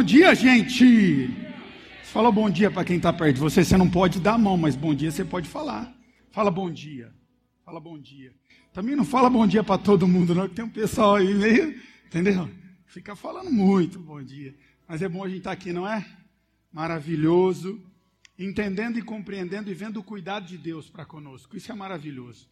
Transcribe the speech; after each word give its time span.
Bom 0.00 0.04
dia, 0.04 0.34
gente! 0.34 1.28
Fala 2.04 2.32
bom 2.32 2.48
dia 2.48 2.70
para 2.70 2.86
quem 2.86 2.96
está 2.96 3.12
perto 3.12 3.34
de 3.34 3.40
você. 3.42 3.62
Você 3.62 3.76
não 3.76 3.88
pode 3.88 4.18
dar 4.18 4.32
a 4.32 4.38
mão, 4.38 4.56
mas 4.56 4.74
bom 4.74 4.94
dia 4.94 5.10
você 5.10 5.22
pode 5.26 5.46
falar. 5.46 5.94
Fala 6.30 6.50
bom 6.50 6.70
dia. 6.70 7.12
Fala 7.66 7.78
bom 7.78 7.98
dia. 7.98 8.32
Também 8.72 8.96
não 8.96 9.04
fala 9.04 9.28
bom 9.28 9.46
dia 9.46 9.62
para 9.62 9.76
todo 9.76 10.08
mundo, 10.08 10.34
não, 10.34 10.48
que 10.48 10.54
tem 10.54 10.64
um 10.64 10.70
pessoal 10.70 11.16
aí 11.16 11.34
meio. 11.34 11.78
Entendeu? 12.06 12.48
Fica 12.86 13.14
falando 13.14 13.52
muito 13.52 13.98
bom 13.98 14.22
dia. 14.22 14.54
Mas 14.88 15.02
é 15.02 15.08
bom 15.08 15.22
a 15.22 15.28
gente 15.28 15.40
estar 15.40 15.50
tá 15.50 15.54
aqui, 15.54 15.70
não 15.70 15.86
é? 15.86 16.02
Maravilhoso. 16.72 17.78
Entendendo 18.38 18.98
e 18.98 19.02
compreendendo 19.02 19.70
e 19.70 19.74
vendo 19.74 20.00
o 20.00 20.02
cuidado 20.02 20.46
de 20.46 20.56
Deus 20.56 20.88
para 20.88 21.04
conosco. 21.04 21.58
Isso 21.58 21.70
é 21.70 21.74
maravilhoso. 21.74 22.48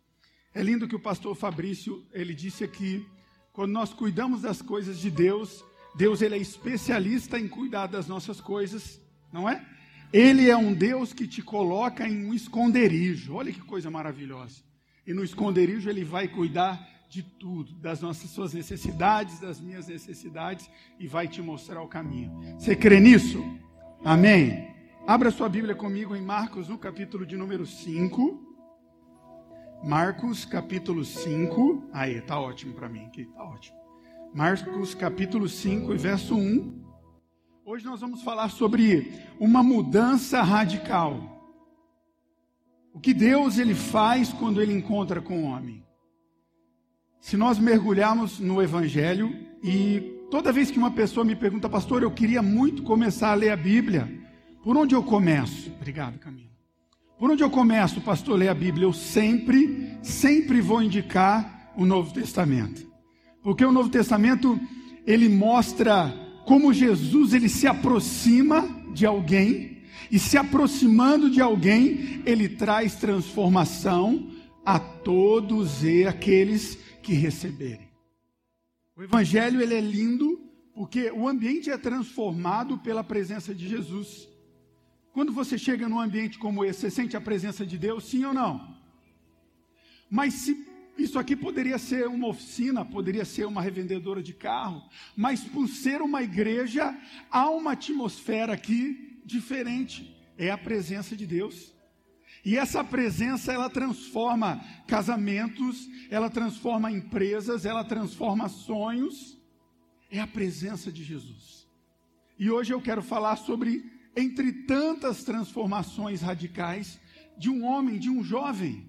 É 0.55 0.63
lindo 0.63 0.87
que 0.87 0.97
o 0.97 1.01
pastor 1.01 1.35
Fabrício, 1.35 2.07
ele 2.13 2.35
disse 2.35 2.63
aqui, 2.63 3.07
quando 3.55 3.73
nós 3.73 3.95
cuidamos 3.95 4.43
das 4.43 4.61
coisas 4.61 4.99
de 4.99 5.11
Deus, 5.11 5.65
Deus 5.99 6.23
ele 6.23 6.37
é 6.37 6.39
especialista 6.39 7.39
em 7.39 7.47
cuidar 7.47 7.89
das 7.89 8.07
nossas 8.07 8.41
coisas 8.41 9.01
não 9.33 9.49
é? 9.49 9.65
Ele 10.13 10.49
é 10.49 10.57
um 10.57 10.73
Deus 10.73 11.13
que 11.13 11.27
te 11.27 11.43
coloca 11.43 12.09
em 12.09 12.27
um 12.27 12.35
esconderijo. 12.35 13.35
Olha 13.35 13.53
que 13.53 13.61
coisa 13.61 13.91
maravilhosa. 13.91 14.63
E 15.07 15.13
no 15.13 15.23
esconderijo 15.23 15.89
ele 15.89 16.05
vai 16.05 16.29
cuidar 16.29 16.87
de 17.09 17.23
tudo, 17.23 17.73
das 17.75 18.03
nossas 18.03 18.31
suas 18.31 18.53
necessidades, 18.53 19.41
das 19.41 19.61
minhas 19.61 19.89
necessidades 19.89 20.71
e 20.99 21.07
vai 21.07 21.27
te 21.27 21.41
mostrar 21.41 21.83
o 21.83 21.89
caminho. 21.89 22.33
Você 22.59 22.77
crê 22.77 23.01
nisso? 23.01 23.43
Amém. 24.05 24.69
Abra 25.07 25.31
sua 25.31 25.49
Bíblia 25.49 25.75
comigo 25.75 26.15
em 26.15 26.23
Marcos, 26.23 26.69
no 26.69 26.77
capítulo 26.77 27.25
de 27.25 27.37
número 27.37 27.65
5. 27.65 28.47
Marcos, 29.83 30.45
capítulo 30.45 31.03
5. 31.05 31.89
Aí, 31.93 32.21
tá 32.21 32.39
ótimo 32.39 32.75
para 32.75 32.91
mim 32.91 33.07
aqui, 33.07 33.25
tá 33.25 33.43
ótimo. 33.43 33.78
Marcos, 34.35 34.95
capítulo 34.95 35.49
5, 35.49 35.97
verso 35.97 36.37
1. 36.37 36.85
Hoje 37.65 37.85
nós 37.85 38.01
vamos 38.01 38.23
falar 38.23 38.51
sobre 38.51 39.13
uma 39.41 39.63
mudança 39.63 40.43
radical. 40.43 41.57
O 42.93 43.01
que 43.01 43.15
Deus 43.15 43.59
ele 43.59 43.75
faz 43.75 44.33
quando 44.33 44.61
ele 44.61 44.73
encontra 44.73 45.21
com 45.21 45.45
o 45.45 45.47
homem. 45.47 45.83
Se 47.21 47.37
nós 47.37 47.59
mergulharmos 47.59 48.39
no 48.39 48.63
evangelho 48.63 49.35
e 49.63 50.27
toda 50.31 50.53
vez 50.53 50.71
que 50.71 50.79
uma 50.79 50.91
pessoa 50.91 51.25
me 51.25 51.35
pergunta, 51.35 51.69
pastor, 51.69 52.03
eu 52.03 52.11
queria 52.11 52.43
muito 52.43 52.83
começar 52.83 53.33
a 53.33 53.35
ler 53.35 53.51
a 53.51 53.57
Bíblia, 53.57 54.09
por 54.63 54.77
onde 54.77 54.95
eu 54.95 55.03
começo? 55.03 55.71
Obrigado, 55.73 56.19
Camila. 56.19 56.49
Por 57.19 57.31
onde 57.31 57.43
eu 57.43 57.51
começo, 57.51 58.01
pastor, 58.01 58.39
ler 58.39 58.49
a 58.49 58.55
Bíblia? 58.55 58.85
Eu 58.85 58.93
sempre, 58.93 59.99
sempre 60.03 60.61
vou 60.61 60.83
indicar 60.83 61.73
o 61.77 61.85
Novo 61.85 62.13
Testamento. 62.13 62.88
Porque 63.49 63.65
o 63.65 63.73
Novo 63.73 63.89
Testamento, 63.89 64.61
ele 65.07 65.27
mostra 65.27 66.13
como 66.45 66.71
Jesus 66.71 67.33
ele 67.33 67.49
se 67.49 67.67
aproxima 67.67 68.61
de 68.93 69.07
alguém 69.07 69.85
e 70.11 70.19
se 70.19 70.37
aproximando 70.37 71.31
de 71.31 71.41
alguém, 71.41 72.23
ele 72.27 72.47
traz 72.47 72.97
transformação 72.97 74.31
a 74.67 74.79
todos 74.79 75.83
e 75.83 76.05
aqueles 76.05 76.77
que 77.03 77.15
receberem. 77.15 77.89
O 78.95 79.03
evangelho 79.03 79.63
ele 79.63 79.73
é 79.73 79.81
lindo 79.81 80.39
porque 80.75 81.11
o 81.11 81.27
ambiente 81.27 81.71
é 81.71 81.79
transformado 81.79 82.77
pela 82.77 83.03
presença 83.03 83.55
de 83.55 83.67
Jesus. 83.67 84.29
Quando 85.15 85.33
você 85.33 85.57
chega 85.57 85.89
num 85.89 85.99
ambiente 86.01 86.39
como 86.39 86.67
esse, 86.67 86.81
você 86.81 86.91
sente 86.91 87.17
a 87.17 87.21
presença 87.21 87.65
de 87.65 87.79
Deus, 87.79 88.05
sim 88.05 88.27
ou 88.27 88.35
não? 88.35 88.77
Mas 90.11 90.35
se 90.35 90.68
isso 90.99 91.19
aqui 91.19 91.37
poderia 91.37 91.79
ser 91.79 92.09
uma 92.09 92.27
oficina, 92.27 92.85
poderia 92.85 93.25
ser 93.25 93.47
uma 93.47 93.63
revendedora 93.63 94.21
de 94.21 94.33
carro, 94.33 94.83
mas 95.17 95.45
por 95.45 95.69
ser 95.69 96.03
uma 96.03 96.23
igreja, 96.23 96.97
há 97.31 97.49
uma 97.51 97.73
atmosfera 97.73 98.53
aqui 98.53 99.21
diferente. 99.25 100.17
É 100.37 100.51
a 100.51 100.59
presença 100.59 101.17
de 101.17 101.25
Deus. 101.25 101.73
E 102.45 102.57
essa 102.57 102.83
presença, 102.83 103.53
ela 103.53 103.71
transforma 103.71 104.65
casamentos, 104.87 105.89
ela 106.11 106.29
transforma 106.29 106.91
empresas, 106.91 107.65
ela 107.65 107.85
transforma 107.85 108.49
sonhos. 108.49 109.39
É 110.11 110.19
a 110.19 110.27
presença 110.27 110.91
de 110.91 111.05
Jesus. 111.05 111.67
E 112.39 112.51
hoje 112.51 112.73
eu 112.73 112.81
quero 112.81 113.03
falar 113.03 113.37
sobre, 113.37 113.85
entre 114.17 114.53
tantas 114.65 115.23
transformações 115.23 116.23
radicais, 116.23 116.99
de 117.37 117.49
um 117.49 117.65
homem, 117.65 117.99
de 117.99 118.11
um 118.11 118.25
jovem 118.25 118.88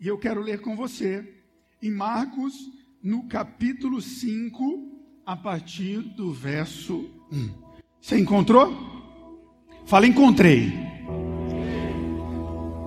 e 0.00 0.08
eu 0.08 0.16
quero 0.16 0.40
ler 0.40 0.62
com 0.62 0.74
você 0.74 1.22
em 1.82 1.90
Marcos, 1.90 2.54
no 3.02 3.24
capítulo 3.24 4.00
5, 4.00 4.88
a 5.26 5.36
partir 5.36 5.98
do 5.98 6.32
verso 6.32 7.04
1. 7.30 7.50
Você 8.00 8.18
encontrou? 8.18 8.74
Fala, 9.84 10.06
encontrei. 10.06 10.72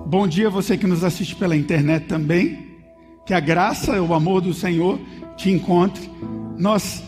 Bom 0.06 0.26
dia 0.26 0.50
você 0.50 0.76
que 0.76 0.88
nos 0.88 1.04
assiste 1.04 1.36
pela 1.36 1.56
internet 1.56 2.06
também. 2.08 2.74
Que 3.24 3.32
a 3.32 3.38
graça, 3.38 4.02
o 4.02 4.12
amor 4.12 4.40
do 4.40 4.52
Senhor 4.52 4.98
te 5.36 5.50
encontre. 5.50 6.10
Nós 6.58 7.00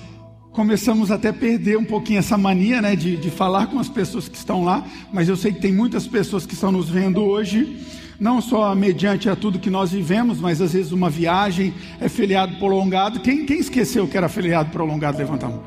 começamos 0.53 1.11
até 1.11 1.29
a 1.31 1.35
perder 1.35 1.79
um 1.79 1.85
pouquinho 1.85 2.21
essa 2.21 2.39
mania 2.39 2.81
né, 2.81 2.95
de, 2.95 3.17
de 3.17 3.31
falar 3.31 3.67
com 3.67 3.81
as 3.81 3.89
pessoas 3.89 4.29
que 4.29 4.37
estão 4.37 4.65
lá, 4.65 4.87
mas 5.13 5.29
eu 5.29 5.37
sei 5.37 5.53
que 5.53 5.61
tem 5.61 5.73
muitas 5.73 6.07
pessoas 6.07 6.47
que 6.47 6.55
estão 6.55 6.71
nos 6.71 6.89
vendo 6.89 7.23
hoje 7.23 8.06
não 8.19 8.41
só 8.41 8.75
mediante 8.75 9.29
a 9.29 9.37
tudo 9.37 9.59
que 9.59 9.71
nós 9.71 9.93
vivemos, 9.93 10.39
mas 10.39 10.61
às 10.61 10.73
vezes 10.73 10.93
uma 10.93 11.11
viagem 11.11 11.75
é 12.01 12.09
feriado 12.09 12.57
prolongado. 12.57 13.21
Quem, 13.21 13.45
quem 13.45 13.59
esqueceu 13.59 14.09
que 14.09 14.17
era 14.17 14.29
feriado 14.29 14.71
prolongado? 14.71 15.19
Levanta 15.19 15.47
a 15.47 15.49
mão. 15.51 15.63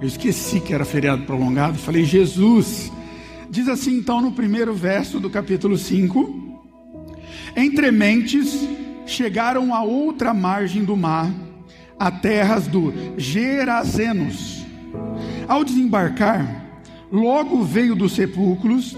Eu 0.00 0.06
esqueci 0.06 0.60
que 0.60 0.74
era 0.74 0.84
feriado 0.84 1.22
prolongado. 1.22 1.78
Falei, 1.78 2.04
Jesus. 2.04 2.92
Diz 3.48 3.68
assim 3.68 3.96
então 3.98 4.20
no 4.20 4.32
primeiro 4.32 4.74
verso 4.74 5.18
do 5.18 5.30
capítulo 5.30 5.78
5: 5.78 6.62
Entre 7.56 7.90
mentes 7.90 8.68
chegaram 9.06 9.74
a 9.74 9.82
outra 9.82 10.34
margem 10.34 10.84
do 10.84 10.96
mar, 10.96 11.32
a 11.98 12.10
terras 12.10 12.66
do 12.66 12.92
Gerazenos. 13.16 14.66
Ao 15.48 15.64
desembarcar, 15.64 16.82
logo 17.10 17.62
veio 17.62 17.94
dos 17.94 18.12
sepulcros 18.12 18.96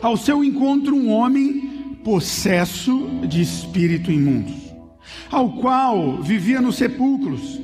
ao 0.00 0.16
seu 0.16 0.42
encontro 0.42 0.96
um 0.96 1.10
homem 1.10 1.71
possesso 2.04 3.08
de 3.28 3.40
espírito 3.40 4.10
imundo, 4.10 4.52
ao 5.30 5.52
qual 5.54 6.22
vivia 6.22 6.60
nos 6.60 6.76
sepulcros, 6.76 7.60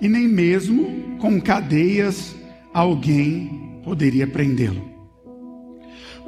e 0.00 0.08
nem 0.08 0.28
mesmo 0.28 1.16
com 1.18 1.40
cadeias 1.40 2.34
alguém 2.72 3.80
poderia 3.84 4.26
prendê-lo. 4.26 4.88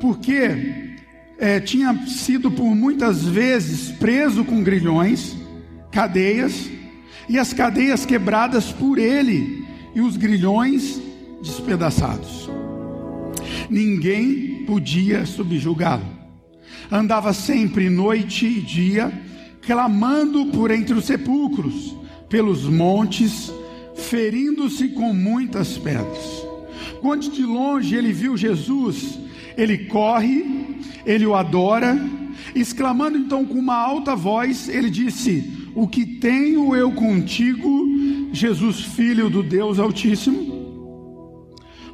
Porque 0.01 0.97
é, 1.39 1.61
tinha 1.61 1.95
sido 2.07 2.51
por 2.51 2.75
muitas 2.75 3.25
vezes 3.25 3.91
preso 3.93 4.45
com 4.45 4.63
grilhões, 4.63 5.37
cadeias, 5.91 6.71
e 7.29 7.39
as 7.39 7.53
cadeias 7.53 8.05
quebradas 8.05 8.73
por 8.73 8.99
ele, 8.99 9.65
e 9.95 10.01
os 10.01 10.17
grilhões 10.17 11.01
despedaçados. 11.43 12.49
Ninguém 13.69 14.65
podia 14.67 15.25
subjugá-lo 15.25 16.20
andava 16.91 17.33
sempre 17.33 17.89
noite 17.89 18.47
e 18.47 18.61
dia, 18.61 19.13
clamando 19.63 20.47
por 20.47 20.71
entre 20.71 20.95
os 20.95 21.05
sepulcros, 21.05 21.95
pelos 22.29 22.65
montes, 22.65 23.53
ferindo-se 23.95 24.89
com 24.89 25.13
muitas 25.13 25.79
pedras. 25.79 26.45
Quando 27.01 27.31
de 27.31 27.43
longe 27.43 27.95
ele 27.95 28.13
viu 28.13 28.37
Jesus, 28.37 29.19
ele 29.57 29.87
corre, 29.87 30.45
ele 31.07 31.27
o 31.27 31.35
adora, 31.35 31.99
exclamando 32.55 33.19
então 33.19 33.45
com 33.45 33.59
uma 33.59 33.77
alta 33.77 34.17
voz, 34.17 34.69
ele 34.69 34.91
disse: 34.91 35.69
O 35.75 35.87
que 35.87 36.05
tenho 36.05 36.75
eu 36.75 36.93
contigo, 36.93 37.89
Jesus, 38.33 38.81
filho 38.81 39.31
do 39.31 39.43
Deus 39.43 39.79
Altíssimo? 39.79 40.59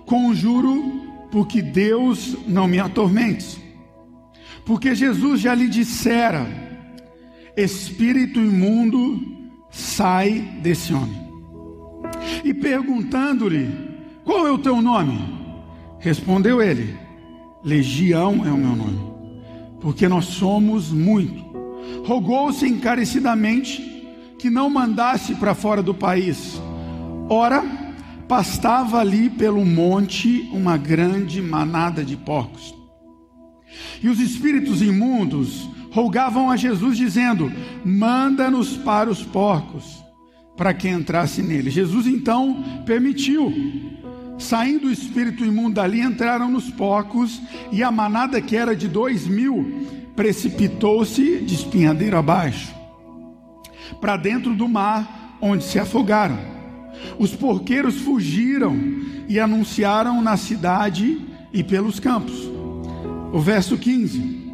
Conjuro, 0.07 1.03
porque 1.31 1.61
Deus 1.61 2.37
não 2.47 2.67
me 2.69 2.79
atormentes. 2.79 3.66
Porque 4.67 4.97
Jesus 4.97 5.41
já 5.41 5.55
lhe 5.55 5.69
dissera: 5.69 6.45
espírito 7.57 8.41
imundo, 8.41 9.25
sai 9.71 10.41
desse 10.61 10.93
homem. 10.93 11.25
E 12.45 12.53
perguntando-lhe: 12.53 13.71
qual 14.25 14.45
é 14.45 14.51
o 14.51 14.59
teu 14.59 14.83
nome? 14.83 15.19
Respondeu 16.01 16.61
ele: 16.61 16.99
Legião 17.65 18.45
é 18.45 18.51
o 18.51 18.59
meu 18.59 18.75
nome, 18.75 19.01
porque 19.81 20.09
nós 20.09 20.25
somos 20.27 20.91
muito. 20.91 21.47
Rogou-se 22.05 22.67
encarecidamente 22.67 23.81
que 24.39 24.51
não 24.51 24.69
mandasse 24.69 25.37
para 25.37 25.55
fora 25.55 25.81
do 25.81 25.95
país. 25.95 26.61
Ora, 27.29 27.65
pastava 28.27 28.99
ali 28.99 29.31
pelo 29.31 29.65
monte 29.65 30.49
uma 30.53 30.77
grande 30.77 31.41
manada 31.41 32.05
de 32.05 32.17
porcos. 32.17 32.75
E 34.03 34.09
os 34.09 34.21
espíritos 34.21 34.83
imundos 34.83 35.69
rogavam 35.91 36.51
a 36.51 36.57
Jesus, 36.57 36.97
dizendo: 36.97 37.51
Manda-nos 37.85 38.77
para 38.77 39.11
os 39.11 39.23
porcos, 39.23 40.05
para 40.57 40.75
que 40.75 40.89
entrasse 40.89 41.43
nele. 41.43 41.71
Jesus 41.71 42.07
então 42.07 42.83
permitiu. 42.85 43.53
Saindo 44.39 44.89
o 44.89 44.93
espírito 44.93 45.47
imundo 45.47 45.77
dali, 45.77 46.01
entraram 46.01 46.51
nos 46.51 46.71
porcos, 46.71 47.41
e 47.73 47.83
a 47.83 47.91
manada, 47.91 48.41
que 48.41 48.55
era 48.55 48.77
de 48.77 48.87
dois 48.87 49.27
mil, 49.27 49.87
precipitou-se 50.15 51.39
de 51.39 51.55
espinhadeiro 51.55 52.19
abaixo, 52.19 52.75
para 53.99 54.19
dentro 54.19 54.55
do 54.55 54.69
mar, 54.69 55.39
onde 55.41 55.65
se 55.65 55.79
afogaram. 55.79 56.39
Os 57.19 57.35
porqueiros 57.35 57.97
fugiram 57.97 58.77
e 59.29 59.41
anunciaram 59.41 60.21
na 60.23 60.37
cidade 60.37 61.21
e 61.53 61.63
pelos 61.63 61.99
campos. 61.99 62.56
O 63.37 63.39
verso 63.39 63.77
15. 63.77 64.51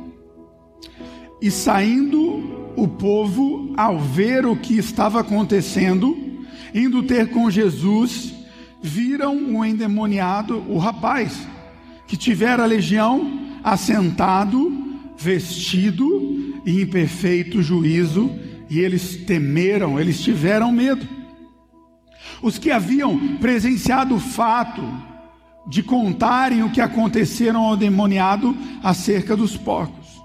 E 1.40 1.52
saindo 1.52 2.72
o 2.74 2.88
povo, 2.88 3.72
ao 3.76 3.96
ver 4.00 4.44
o 4.44 4.56
que 4.56 4.76
estava 4.76 5.20
acontecendo, 5.20 6.42
indo 6.74 7.04
ter 7.04 7.30
com 7.30 7.48
Jesus, 7.48 8.34
viram 8.82 9.54
o 9.54 9.64
endemoniado, 9.64 10.64
o 10.68 10.78
rapaz, 10.78 11.46
que 12.08 12.16
tivera 12.16 12.66
legião, 12.66 13.52
assentado, 13.62 14.72
vestido 15.16 16.60
e 16.66 16.82
em 16.82 16.86
perfeito 16.86 17.62
juízo, 17.62 18.32
e 18.68 18.80
eles 18.80 19.14
temeram, 19.14 20.00
eles 20.00 20.20
tiveram 20.20 20.72
medo. 20.72 21.06
Os 22.42 22.58
que 22.58 22.72
haviam 22.72 23.36
presenciado 23.36 24.16
o 24.16 24.18
fato 24.18 24.82
de 25.66 25.82
contarem 25.82 26.62
o 26.62 26.70
que 26.70 26.80
aconteceram 26.80 27.62
ao 27.62 27.76
demoniado 27.76 28.56
acerca 28.82 29.36
dos 29.36 29.56
porcos 29.56 30.20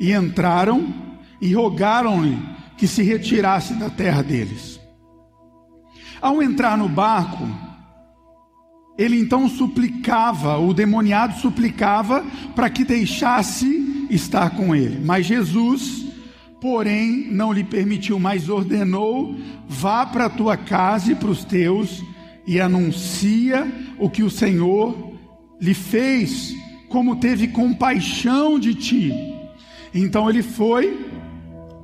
e 0.00 0.12
entraram 0.12 0.92
e 1.40 1.52
rogaram-lhe 1.54 2.38
que 2.76 2.86
se 2.86 3.02
retirasse 3.02 3.74
da 3.74 3.90
terra 3.90 4.22
deles. 4.22 4.80
Ao 6.20 6.42
entrar 6.42 6.78
no 6.78 6.88
barco, 6.88 7.46
ele 8.96 9.18
então 9.18 9.48
suplicava, 9.48 10.58
o 10.58 10.72
demoniado 10.72 11.38
suplicava 11.40 12.24
para 12.54 12.70
que 12.70 12.84
deixasse 12.84 14.06
estar 14.10 14.50
com 14.50 14.74
ele. 14.74 15.00
Mas 15.04 15.26
Jesus, 15.26 16.06
porém, 16.60 17.28
não 17.30 17.52
lhe 17.52 17.64
permitiu, 17.64 18.18
mas 18.18 18.48
ordenou: 18.48 19.36
vá 19.68 20.06
para 20.06 20.26
a 20.26 20.30
tua 20.30 20.56
casa 20.56 21.12
e 21.12 21.14
para 21.14 21.30
os 21.30 21.44
teus 21.44 22.02
e 22.46 22.60
anuncia 22.60 23.66
o 23.98 24.10
que 24.10 24.22
o 24.22 24.30
Senhor 24.30 25.12
lhe 25.60 25.74
fez, 25.74 26.54
como 26.88 27.16
teve 27.16 27.48
compaixão 27.48 28.58
de 28.58 28.74
ti. 28.74 29.12
Então 29.94 30.28
ele 30.28 30.42
foi, 30.42 31.06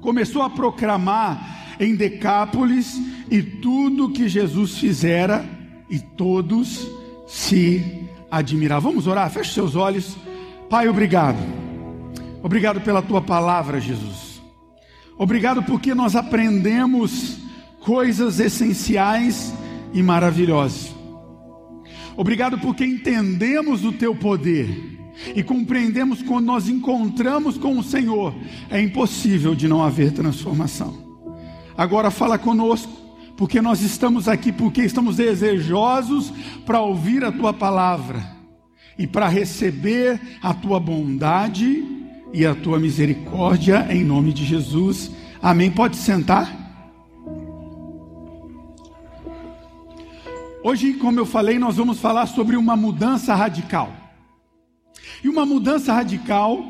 começou 0.01 0.43
a 0.43 0.51
proclamar 0.51 1.77
em 1.79 1.95
Decápolis 1.95 3.01
e 3.31 3.43
tudo 3.43 4.11
que 4.11 4.29
Jesus 4.29 4.79
fizera, 4.79 5.45
e 5.91 5.99
todos 5.99 6.87
se 7.27 8.09
admiravam. 8.31 8.91
Vamos 8.91 9.07
orar, 9.07 9.31
feche 9.31 9.55
seus 9.55 9.75
olhos. 9.75 10.17
Pai, 10.69 10.89
obrigado. 10.89 11.39
Obrigado 12.43 12.81
pela 12.81 13.03
tua 13.03 13.21
palavra, 13.21 13.81
Jesus. 13.81 14.41
Obrigado 15.17 15.63
porque 15.63 15.95
nós 15.95 16.15
aprendemos 16.15 17.39
coisas 17.81 18.39
essenciais 18.39 19.53
e 19.93 20.03
maravilhosas. 20.03 20.98
Obrigado 22.19 22.59
porque 22.59 22.85
entendemos 22.85 23.85
o 23.85 23.93
teu 23.93 24.13
poder 24.13 24.99
e 25.37 25.41
compreendemos 25.41 26.21
quando 26.21 26.47
nós 26.47 26.69
encontramos 26.69 27.57
com 27.57 27.79
o 27.79 27.83
Senhor, 27.83 28.35
é 28.69 28.81
impossível 28.81 29.55
de 29.55 29.69
não 29.69 29.85
haver 29.85 30.11
transformação. 30.11 30.97
Agora 31.77 32.11
fala 32.11 32.37
conosco, 32.37 32.91
porque 33.37 33.63
nós 33.63 33.83
estamos 33.83 34.27
aqui, 34.27 34.51
porque 34.51 34.83
estamos 34.83 35.15
desejosos 35.15 36.33
para 36.67 36.81
ouvir 36.81 37.25
a 37.25 37.31
tua 37.31 37.53
palavra 37.53 38.21
e 38.99 39.07
para 39.07 39.29
receber 39.29 40.21
a 40.43 40.53
tua 40.53 40.81
bondade 40.81 41.85
e 42.33 42.45
a 42.45 42.53
tua 42.53 42.81
misericórdia 42.81 43.87
em 43.91 44.03
nome 44.03 44.33
de 44.33 44.45
Jesus. 44.45 45.13
Amém. 45.41 45.71
Pode 45.71 45.97
sentar. 45.97 46.68
Hoje, 50.63 50.95
como 50.95 51.21
eu 51.21 51.27
falei, 51.27 51.59
nós 51.59 51.77
vamos 51.77 52.01
falar 52.01 52.27
sobre 52.27 52.57
uma 52.57 52.77
mudança 52.77 53.35
radical. 53.35 53.95
E 55.23 55.29
uma 55.29 55.47
mudança 55.47 55.93
radical, 55.93 56.65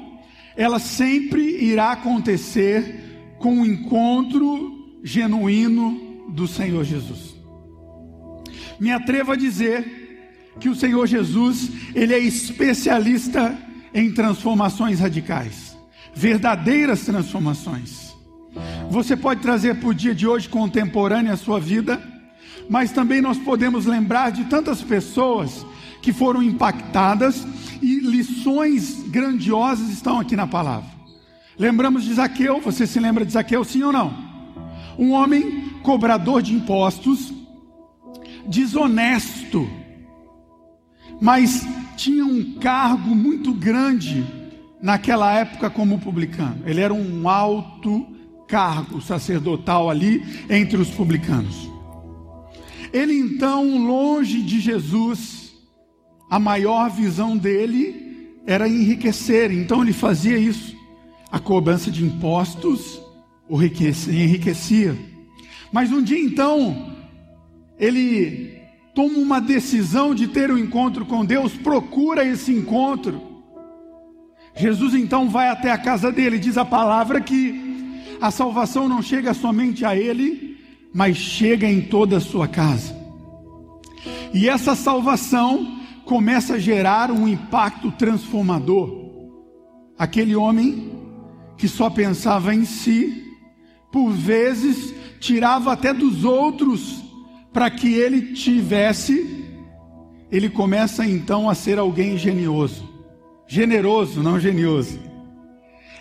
ela 0.57 0.79
sempre 0.79 1.63
irá 1.63 1.93
acontecer 1.93 3.35
com 3.39 3.61
o 3.61 3.67
encontro 3.67 4.99
genuíno 5.03 6.27
do 6.29 6.47
Senhor 6.47 6.85
Jesus. 6.85 7.35
Me 8.79 8.93
atrevo 8.93 9.33
a 9.33 9.37
dizer 9.37 10.53
que 10.61 10.69
o 10.69 10.75
Senhor 10.75 11.07
Jesus, 11.07 11.71
ele 11.95 12.15
é 12.15 12.19
especialista 12.19 13.57
em 13.95 14.13
transformações 14.13 15.01
radicais, 15.01 15.77
verdadeiras 16.15 17.05
transformações. 17.05 18.15
Você 18.91 19.17
pode 19.17 19.41
trazer 19.41 19.77
para 19.77 19.89
o 19.89 19.95
dia 19.95 20.15
de 20.15 20.27
hoje 20.27 20.49
contemporâneo 20.49 21.33
a 21.33 21.37
sua 21.37 21.59
vida, 21.61 22.01
mas 22.69 22.93
também 22.93 23.21
nós 23.21 23.39
podemos 23.39 23.87
lembrar 23.87 24.31
de 24.31 24.45
tantas 24.45 24.83
pessoas 24.83 25.65
que 26.03 26.13
foram 26.13 26.43
impactadas 26.43 27.47
e 27.81 28.01
lições 28.01 29.03
grandiosas 29.09 29.89
estão 29.89 30.21
aqui 30.21 30.37
na 30.37 30.47
palavra. 30.47 30.89
Lembramos 31.59 32.05
de 32.05 32.15
Zaqueu, 32.15 32.61
você 32.61 32.87
se 32.87 33.01
lembra 33.01 33.25
de 33.25 33.33
Zaqueu, 33.33 33.65
sim 33.65 33.83
ou 33.83 33.93
não? 33.93 34.15
Um 34.99 35.13
homem 35.13 35.71
cobrador 35.83 36.43
de 36.43 36.55
impostos, 36.55 37.33
desonesto, 38.47 39.69
mas 41.21 41.67
tinha 41.97 42.25
um 42.25 42.55
cargo 42.55 43.15
muito 43.15 43.53
grande 43.53 44.25
naquela 44.81 45.33
época 45.33 45.69
como 45.69 45.99
publicano. 45.99 46.63
Ele 46.65 46.81
era 46.81 46.95
um 46.95 47.29
alto 47.29 48.07
cargo 48.47 49.01
sacerdotal 49.01 49.91
ali 49.91 50.23
entre 50.49 50.77
os 50.77 50.89
publicanos. 50.91 51.78
Ele 52.93 53.15
então, 53.15 53.79
longe 53.79 54.43
de 54.43 54.61
Jesus, 54.61 55.53
a 56.31 56.39
maior 56.39 56.91
visão 56.91 57.37
dele 57.37 58.39
era 58.47 58.69
enriquecer, 58.69 59.51
então 59.53 59.83
ele 59.83 59.93
fazia 59.93 60.39
isso. 60.39 60.77
A 61.31 61.39
cobrança 61.39 61.91
de 61.91 62.05
impostos 62.05 63.01
o 63.49 63.63
enriquecia. 63.63 64.97
Mas 65.73 65.91
um 65.91 66.03
dia 66.03 66.19
então, 66.19 66.93
ele 67.79 68.59
toma 68.95 69.19
uma 69.19 69.41
decisão 69.41 70.15
de 70.15 70.29
ter 70.29 70.51
um 70.51 70.59
encontro 70.59 71.07
com 71.07 71.25
Deus, 71.25 71.55
procura 71.55 72.25
esse 72.25 72.53
encontro. 72.53 73.23
Jesus 74.55 74.95
então 74.95 75.29
vai 75.29 75.49
até 75.49 75.71
a 75.71 75.79
casa 75.79 76.11
dele, 76.11 76.39
diz 76.39 76.59
a 76.59 76.65
palavra 76.65 77.21
que 77.21 77.69
a 78.21 78.31
salvação 78.31 78.89
não 78.89 79.01
chega 79.01 79.33
somente 79.33 79.85
a 79.85 79.97
ele, 79.97 80.48
mas 80.99 81.17
chega 81.17 81.65
em 81.65 81.81
toda 81.81 82.17
a 82.17 82.21
sua 82.21 82.49
casa. 82.49 82.93
E 84.35 84.49
essa 84.49 84.75
salvação 84.75 85.79
começa 86.05 86.55
a 86.55 86.59
gerar 86.59 87.13
um 87.13 87.29
impacto 87.29 87.93
transformador. 87.93 89.07
Aquele 89.97 90.35
homem 90.35 90.91
que 91.57 91.69
só 91.69 91.89
pensava 91.89 92.53
em 92.53 92.65
si, 92.65 93.33
por 93.93 94.11
vezes 94.11 94.93
tirava 95.21 95.73
até 95.73 95.95
dos 95.95 96.25
outros 96.25 97.01
para 97.53 97.71
que 97.71 97.95
ele 97.95 98.33
tivesse, 98.33 99.47
ele 100.33 100.49
começa 100.49 101.07
então 101.07 101.49
a 101.49 101.55
ser 101.55 101.79
alguém 101.79 102.19
genioso, 102.19 102.89
generoso, 103.47 104.21
não 104.21 104.41
genioso. 104.41 104.99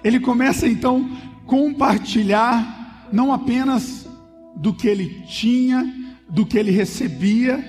Ele 0.03 0.19
começa 0.19 0.67
então 0.67 1.07
a 1.13 1.45
compartilhar 1.45 3.07
não 3.13 3.31
apenas 3.31 4.06
do 4.57 4.73
que 4.73 4.87
ele 4.87 5.23
tinha, 5.27 5.93
do 6.27 6.45
que 6.45 6.57
ele 6.57 6.71
recebia, 6.71 7.63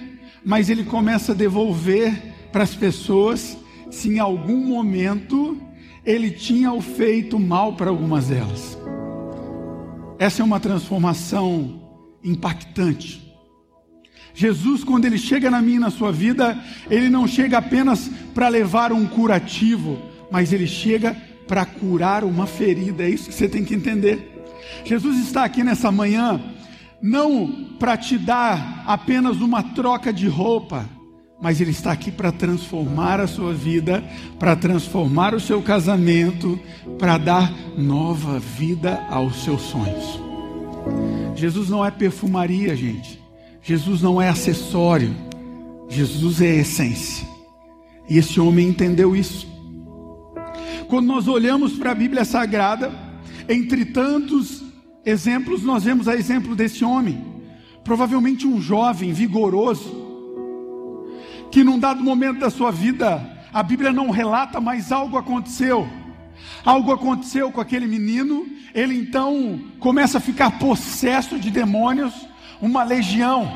mas 0.44 0.70
ele 0.70 0.84
começa 0.84 1.32
a 1.32 1.34
devolver 1.34 2.34
para 2.50 2.64
as 2.64 2.74
pessoas 2.74 3.56
se 3.90 4.08
em 4.08 4.18
algum 4.18 4.56
momento 4.56 5.60
ele 6.04 6.30
tinha 6.30 6.70
feito 6.80 7.38
mal 7.38 7.74
para 7.74 7.90
algumas 7.90 8.28
delas. 8.28 8.78
Essa 10.18 10.42
é 10.42 10.44
uma 10.44 10.58
transformação 10.58 11.82
impactante. 12.24 13.26
Jesus, 14.34 14.82
quando 14.82 15.04
ele 15.04 15.18
chega 15.18 15.50
na 15.50 15.60
minha 15.60 15.76
e 15.76 15.80
na 15.80 15.90
sua 15.90 16.10
vida, 16.10 16.58
ele 16.90 17.08
não 17.08 17.26
chega 17.26 17.58
apenas 17.58 18.10
para 18.34 18.48
levar 18.48 18.92
um 18.92 19.06
curativo, 19.06 19.98
mas 20.30 20.52
ele 20.52 20.66
chega 20.66 21.14
para 21.46 21.64
curar 21.64 22.24
uma 22.24 22.46
ferida. 22.46 23.04
É 23.04 23.10
isso 23.10 23.28
que 23.28 23.34
você 23.34 23.48
tem 23.48 23.64
que 23.64 23.74
entender. 23.74 24.46
Jesus 24.84 25.18
está 25.18 25.44
aqui 25.44 25.62
nessa 25.62 25.90
manhã 25.90 26.40
não 27.00 27.76
para 27.78 27.96
te 27.96 28.18
dar 28.18 28.82
apenas 28.86 29.40
uma 29.40 29.62
troca 29.62 30.12
de 30.12 30.26
roupa, 30.28 30.88
mas 31.40 31.60
Ele 31.60 31.70
está 31.70 31.92
aqui 31.92 32.10
para 32.10 32.32
transformar 32.32 33.20
a 33.20 33.26
sua 33.26 33.54
vida, 33.54 34.02
para 34.38 34.56
transformar 34.56 35.34
o 35.34 35.40
seu 35.40 35.62
casamento, 35.62 36.58
para 36.98 37.16
dar 37.16 37.52
nova 37.76 38.38
vida 38.38 39.06
aos 39.08 39.44
seus 39.44 39.62
sonhos. 39.62 40.20
Jesus 41.36 41.68
não 41.68 41.84
é 41.84 41.90
perfumaria, 41.90 42.74
gente. 42.74 43.22
Jesus 43.62 44.02
não 44.02 44.20
é 44.20 44.28
acessório. 44.28 45.14
Jesus 45.88 46.40
é 46.40 46.56
essência. 46.56 47.26
E 48.08 48.18
esse 48.18 48.40
homem 48.40 48.68
entendeu 48.68 49.14
isso. 49.14 49.46
Quando 50.88 51.06
nós 51.06 51.28
olhamos 51.28 51.74
para 51.74 51.92
a 51.92 51.94
Bíblia 51.94 52.24
Sagrada, 52.24 52.90
entre 53.48 53.84
tantos 53.84 54.64
exemplos, 55.08 55.62
nós 55.62 55.84
vemos 55.84 56.06
a 56.06 56.14
exemplo 56.14 56.54
desse 56.54 56.84
homem, 56.84 57.42
provavelmente 57.82 58.46
um 58.46 58.60
jovem 58.60 59.12
vigoroso, 59.12 60.06
que 61.50 61.64
num 61.64 61.78
dado 61.78 62.02
momento 62.04 62.40
da 62.40 62.50
sua 62.50 62.70
vida, 62.70 63.26
a 63.52 63.62
Bíblia 63.62 63.92
não 63.92 64.10
relata, 64.10 64.60
mas 64.60 64.92
algo 64.92 65.16
aconteceu. 65.16 65.88
Algo 66.64 66.92
aconteceu 66.92 67.50
com 67.50 67.60
aquele 67.60 67.86
menino, 67.86 68.46
ele 68.74 68.98
então 68.98 69.58
começa 69.78 70.18
a 70.18 70.20
ficar 70.20 70.58
possesso 70.58 71.38
de 71.38 71.50
demônios, 71.50 72.14
uma 72.60 72.84
legião 72.84 73.48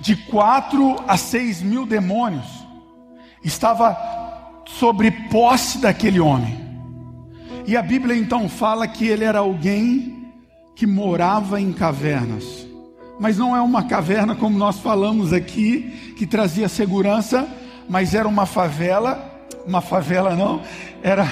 de 0.00 0.14
quatro 0.14 0.96
a 1.08 1.16
seis 1.16 1.62
mil 1.62 1.84
demônios 1.84 2.46
estava 3.42 3.96
sobre 4.66 5.10
posse 5.10 5.78
daquele 5.78 6.20
homem. 6.20 6.60
E 7.66 7.76
a 7.76 7.82
Bíblia 7.82 8.16
então 8.16 8.48
fala 8.48 8.86
que 8.86 9.06
ele 9.06 9.24
era 9.24 9.40
alguém 9.40 10.11
que 10.74 10.86
morava 10.86 11.60
em 11.60 11.72
cavernas. 11.72 12.66
Mas 13.18 13.38
não 13.38 13.54
é 13.54 13.60
uma 13.60 13.84
caverna 13.84 14.34
como 14.34 14.58
nós 14.58 14.80
falamos 14.80 15.32
aqui, 15.32 16.14
que 16.16 16.26
trazia 16.26 16.68
segurança, 16.68 17.48
mas 17.88 18.14
era 18.14 18.26
uma 18.26 18.46
favela. 18.46 19.30
Uma 19.66 19.80
favela 19.80 20.34
não, 20.34 20.60
era. 21.02 21.24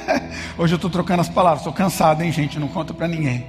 Hoje 0.58 0.74
eu 0.74 0.76
estou 0.76 0.90
trocando 0.90 1.20
as 1.20 1.28
palavras, 1.28 1.60
estou 1.60 1.72
cansado, 1.72 2.22
hein, 2.22 2.32
gente? 2.32 2.58
Não 2.58 2.68
conta 2.68 2.92
para 2.92 3.06
ninguém. 3.06 3.46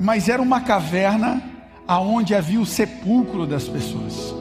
Mas 0.00 0.28
era 0.28 0.42
uma 0.42 0.60
caverna 0.62 1.42
aonde 1.86 2.34
havia 2.34 2.60
o 2.60 2.66
sepulcro 2.66 3.46
das 3.46 3.68
pessoas. 3.68 4.34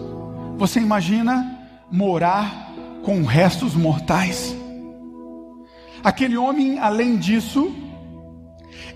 Você 0.57 0.79
imagina 0.79 1.59
morar 1.91 2.71
com 3.03 3.23
restos 3.23 3.75
mortais? 3.75 4.55
Aquele 6.03 6.37
homem, 6.37 6.79
além 6.79 7.17
disso, 7.17 7.73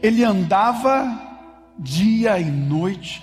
ele 0.01 0.23
andava 0.23 1.21
dia 1.77 2.39
e 2.39 2.45
noite. 2.45 3.21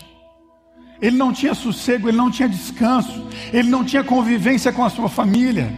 Ele 1.00 1.16
não 1.16 1.32
tinha 1.32 1.54
sossego, 1.54 2.08
ele 2.08 2.16
não 2.16 2.30
tinha 2.30 2.48
descanso, 2.48 3.26
ele 3.52 3.68
não 3.68 3.84
tinha 3.84 4.04
convivência 4.04 4.72
com 4.72 4.84
a 4.84 4.90
sua 4.90 5.08
família. 5.08 5.72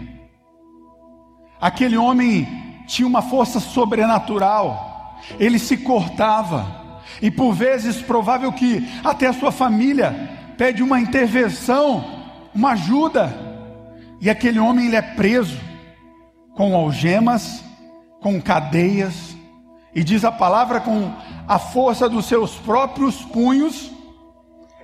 Aquele 1.61 1.97
homem 1.97 2.49
tinha 2.89 3.07
uma 3.07 3.23
força 3.23 3.61
sobrenatural, 3.61 5.21
ele 5.39 5.59
se 5.59 5.77
cortava, 5.77 6.83
e 7.21 7.31
por 7.31 7.53
vezes 7.53 8.03
provável 8.03 8.53
que 8.53 8.85
até 9.05 9.29
a 9.29 9.33
sua 9.33 9.53
família 9.53 10.29
pede 10.59 10.83
uma 10.83 11.01
intervenção, 11.01 12.05
uma 12.53 12.73
ajuda, 12.73 13.33
e 14.21 14.29
aquele 14.29 14.59
homem 14.59 14.87
ele 14.87 14.97
é 14.97 15.03
preso 15.03 15.59
com 16.55 16.75
algemas, 16.75 17.63
com 18.21 18.41
cadeias, 18.41 19.37
e 19.95 20.03
diz 20.03 20.25
a 20.25 20.33
palavra 20.33 20.81
com 20.81 21.13
a 21.47 21.59
força 21.59 22.09
dos 22.09 22.27
seus 22.27 22.55
próprios 22.55 23.17
punhos, 23.17 23.91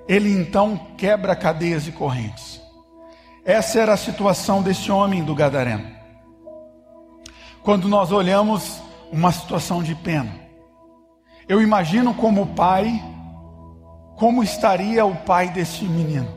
ele 0.07 0.31
então 0.33 0.79
quebra 0.97 1.35
cadeias 1.35 1.87
e 1.87 1.93
correntes. 1.93 2.61
Essa 3.45 3.81
era 3.81 3.95
a 3.95 3.97
situação 3.97 4.63
desse 4.63 4.93
homem 4.93 5.25
do 5.25 5.35
Gadareno. 5.35 5.87
Quando 7.63 7.89
nós 7.89 8.13
olhamos 8.13 8.81
uma 9.11 9.33
situação 9.33 9.83
de 9.83 9.95
pena, 9.95 10.31
eu 11.49 11.63
imagino 11.63 12.13
como 12.13 12.49
pai, 12.49 13.03
como 14.17 14.43
estaria 14.43 15.05
o 15.07 15.15
pai 15.17 15.49
desse 15.49 15.85
menino, 15.85 16.29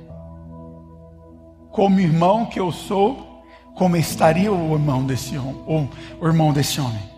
como 1.70 2.00
irmão 2.00 2.46
que 2.46 2.60
eu 2.60 2.72
sou, 2.72 3.44
como 3.76 3.98
estaria 3.98 4.52
o 4.52 4.74
irmão 4.74 5.06
desse 5.06 5.38
homem, 5.38 5.90
o 6.20 6.28
irmão 6.28 6.54
desse 6.54 6.80
homem. 6.80 7.12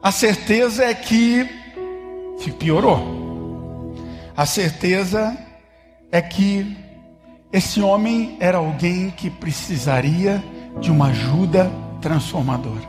A 0.00 0.12
certeza 0.12 0.84
é 0.84 0.94
que 0.94 1.48
piorou. 2.58 3.94
A 4.36 4.46
certeza 4.46 5.36
é 6.10 6.22
que 6.22 6.76
esse 7.52 7.80
homem 7.80 8.36
era 8.38 8.58
alguém 8.58 9.10
que 9.10 9.28
precisaria 9.28 10.42
de 10.80 10.90
uma 10.90 11.08
ajuda 11.08 11.70
transformadora. 12.00 12.88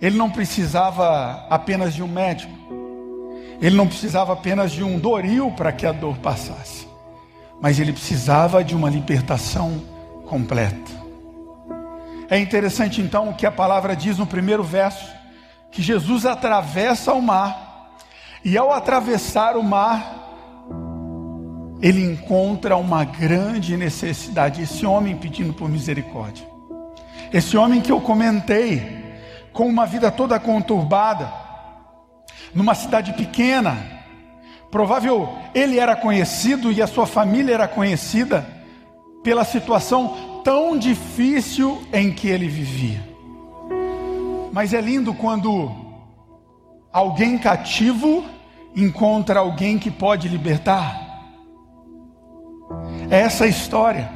Ele 0.00 0.16
não 0.16 0.30
precisava 0.30 1.46
apenas 1.50 1.94
de 1.94 2.02
um 2.02 2.08
médico. 2.08 2.52
Ele 3.60 3.76
não 3.76 3.86
precisava 3.86 4.32
apenas 4.32 4.72
de 4.72 4.82
um 4.82 4.98
doril 4.98 5.52
para 5.52 5.70
que 5.72 5.86
a 5.86 5.92
dor 5.92 6.16
passasse. 6.18 6.88
Mas 7.60 7.78
ele 7.78 7.92
precisava 7.92 8.64
de 8.64 8.74
uma 8.74 8.88
libertação 8.88 9.80
completa. 10.26 10.90
É 12.30 12.38
interessante 12.38 13.00
então 13.00 13.28
o 13.28 13.34
que 13.34 13.46
a 13.46 13.52
palavra 13.52 13.94
diz 13.94 14.16
no 14.18 14.26
primeiro 14.26 14.64
verso, 14.64 15.06
que 15.72 15.80
Jesus 15.82 16.26
atravessa 16.26 17.14
o 17.14 17.22
mar, 17.22 17.96
e 18.44 18.58
ao 18.58 18.72
atravessar 18.72 19.56
o 19.56 19.62
mar, 19.62 20.20
ele 21.80 22.04
encontra 22.04 22.76
uma 22.76 23.04
grande 23.04 23.76
necessidade. 23.76 24.62
Esse 24.62 24.84
homem 24.84 25.16
pedindo 25.16 25.52
por 25.52 25.68
misericórdia. 25.68 26.46
Esse 27.32 27.56
homem 27.56 27.80
que 27.80 27.90
eu 27.90 28.00
comentei, 28.00 29.02
com 29.52 29.66
uma 29.66 29.86
vida 29.86 30.10
toda 30.10 30.38
conturbada, 30.38 31.32
numa 32.54 32.74
cidade 32.74 33.14
pequena, 33.14 33.78
provável 34.70 35.28
ele 35.54 35.78
era 35.78 35.96
conhecido 35.96 36.70
e 36.70 36.82
a 36.82 36.86
sua 36.86 37.06
família 37.06 37.54
era 37.54 37.68
conhecida 37.68 38.46
pela 39.24 39.44
situação 39.44 40.42
tão 40.44 40.76
difícil 40.76 41.82
em 41.92 42.12
que 42.12 42.28
ele 42.28 42.48
vivia. 42.48 43.11
Mas 44.52 44.74
é 44.74 44.80
lindo 44.80 45.14
quando 45.14 45.70
alguém 46.92 47.38
cativo 47.38 48.22
encontra 48.76 49.40
alguém 49.40 49.78
que 49.78 49.90
pode 49.90 50.28
libertar. 50.28 51.00
É 53.10 53.20
essa 53.20 53.46
história, 53.46 54.10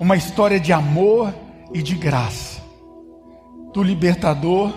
uma 0.00 0.16
história 0.16 0.58
de 0.58 0.72
amor 0.72 1.34
e 1.72 1.82
de 1.82 1.94
graça, 1.94 2.62
do 3.72 3.82
libertador 3.82 4.72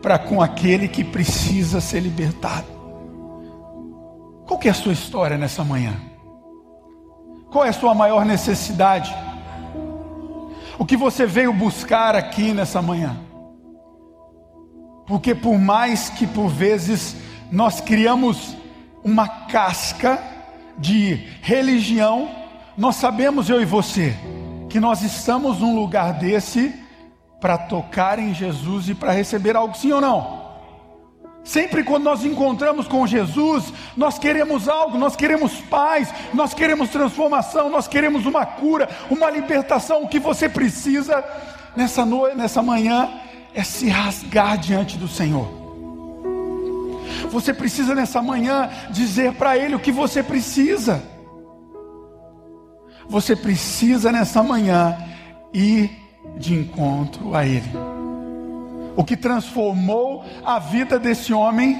para 0.00 0.18
com 0.18 0.40
aquele 0.40 0.86
que 0.86 1.02
precisa 1.02 1.80
ser 1.80 2.00
libertado. 2.00 2.66
Qual 4.46 4.58
que 4.58 4.68
é 4.68 4.70
a 4.70 4.74
sua 4.74 4.92
história 4.92 5.36
nessa 5.36 5.64
manhã? 5.64 5.94
Qual 7.50 7.64
é 7.64 7.70
a 7.70 7.72
sua 7.72 7.92
maior 7.92 8.24
necessidade? 8.24 9.12
O 10.78 10.84
que 10.84 10.96
você 10.96 11.26
veio 11.26 11.52
buscar 11.52 12.14
aqui 12.14 12.52
nessa 12.52 12.80
manhã? 12.80 13.25
Porque 15.06 15.34
por 15.34 15.58
mais 15.58 16.08
que 16.08 16.26
por 16.26 16.48
vezes 16.48 17.16
nós 17.50 17.80
criamos 17.80 18.56
uma 19.04 19.28
casca 19.28 20.22
de 20.76 21.28
religião, 21.42 22.28
nós 22.76 22.96
sabemos 22.96 23.48
eu 23.48 23.60
e 23.60 23.64
você 23.64 24.14
que 24.68 24.80
nós 24.80 25.02
estamos 25.02 25.60
num 25.60 25.74
lugar 25.74 26.14
desse 26.14 26.74
para 27.40 27.56
tocar 27.56 28.18
em 28.18 28.34
Jesus 28.34 28.88
e 28.88 28.94
para 28.94 29.12
receber 29.12 29.56
algo, 29.56 29.76
sim 29.76 29.92
ou 29.92 30.00
não? 30.00 30.44
Sempre 31.44 31.84
quando 31.84 32.02
nós 32.02 32.24
encontramos 32.24 32.88
com 32.88 33.06
Jesus, 33.06 33.72
nós 33.96 34.18
queremos 34.18 34.68
algo, 34.68 34.98
nós 34.98 35.14
queremos 35.14 35.60
paz, 35.60 36.12
nós 36.34 36.52
queremos 36.52 36.90
transformação, 36.90 37.70
nós 37.70 37.86
queremos 37.86 38.26
uma 38.26 38.44
cura, 38.44 38.88
uma 39.08 39.30
libertação. 39.30 40.02
O 40.02 40.08
que 40.08 40.18
você 40.18 40.48
precisa 40.48 41.24
nessa 41.76 42.04
noite, 42.04 42.36
nessa 42.36 42.60
manhã, 42.60 43.08
é 43.56 43.64
se 43.64 43.88
rasgar 43.88 44.58
diante 44.58 44.96
do 44.96 45.08
Senhor. 45.08 45.48
Você 47.30 47.52
precisa 47.52 47.94
nessa 47.94 48.20
manhã 48.22 48.70
dizer 48.90 49.32
para 49.32 49.56
Ele 49.56 49.74
o 49.74 49.80
que 49.80 49.90
você 49.90 50.22
precisa. 50.22 51.02
Você 53.08 53.34
precisa 53.34 54.12
nessa 54.12 54.42
manhã 54.42 54.96
ir 55.52 55.90
de 56.36 56.54
encontro 56.54 57.34
a 57.34 57.46
Ele. 57.46 57.72
O 58.94 59.02
que 59.02 59.16
transformou 59.16 60.24
a 60.44 60.58
vida 60.58 60.98
desse 60.98 61.32
homem 61.32 61.78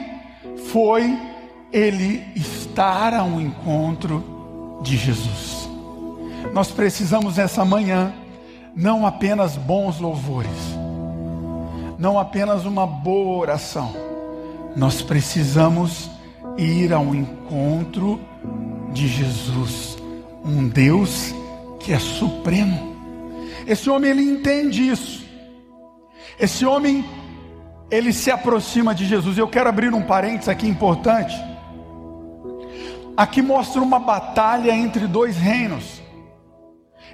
foi 0.73 1.17
ele 1.73 2.27
estar 2.35 3.13
ao 3.13 3.41
encontro 3.41 4.81
de 4.83 4.97
Jesus. 4.97 5.69
Nós 6.53 6.71
precisamos 6.71 7.37
nessa 7.37 7.65
manhã 7.65 8.15
não 8.75 9.07
apenas 9.07 9.57
bons 9.57 9.99
louvores, 9.99 10.51
não 11.99 12.19
apenas 12.19 12.65
uma 12.65 12.87
boa 12.87 13.39
oração, 13.39 13.95
nós 14.75 15.01
precisamos 15.01 16.11
ir 16.59 16.93
ao 16.93 17.15
encontro 17.15 18.21
de 18.93 19.09
Jesus, 19.09 19.97
um 20.45 20.69
Deus 20.69 21.35
que 21.81 21.93
é 21.93 21.99
supremo. 21.99 22.97
Esse 23.67 23.89
homem 23.91 24.11
ele 24.11 24.23
entende 24.23 24.89
isso. 24.89 25.25
Esse 26.39 26.67
homem, 26.67 27.05
ele 27.91 28.13
se 28.13 28.31
aproxima 28.31 28.95
de 28.95 29.07
Jesus. 29.07 29.39
Eu 29.39 29.49
quero 29.49 29.69
abrir 29.69 29.93
um 29.93 30.03
parênteses 30.03 30.49
aqui 30.49 30.69
importante. 30.69 31.35
aqui 33.17 33.41
mostra 33.41 33.81
uma 33.81 33.99
batalha 33.99 34.73
entre 34.73 35.07
dois 35.07 35.37
reinos. 35.37 36.03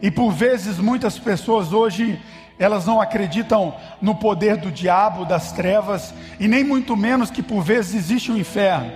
E 0.01 0.11
por 0.11 0.33
vezes 0.33 0.79
muitas 0.79 1.17
pessoas 1.17 1.73
hoje 1.73 2.21
elas 2.63 2.87
não 2.87 3.01
acreditam 3.01 3.75
no 4.01 4.15
poder 4.15 4.57
do 4.57 4.71
diabo, 4.71 5.25
das 5.25 5.53
trevas, 5.53 6.15
e 6.39 6.47
nem 6.47 6.63
muito 6.63 6.97
menos 6.97 7.31
que 7.31 7.43
por 7.43 7.63
vezes 7.63 7.95
existe 7.95 8.31
o 8.31 8.39
inferno. 8.39 8.93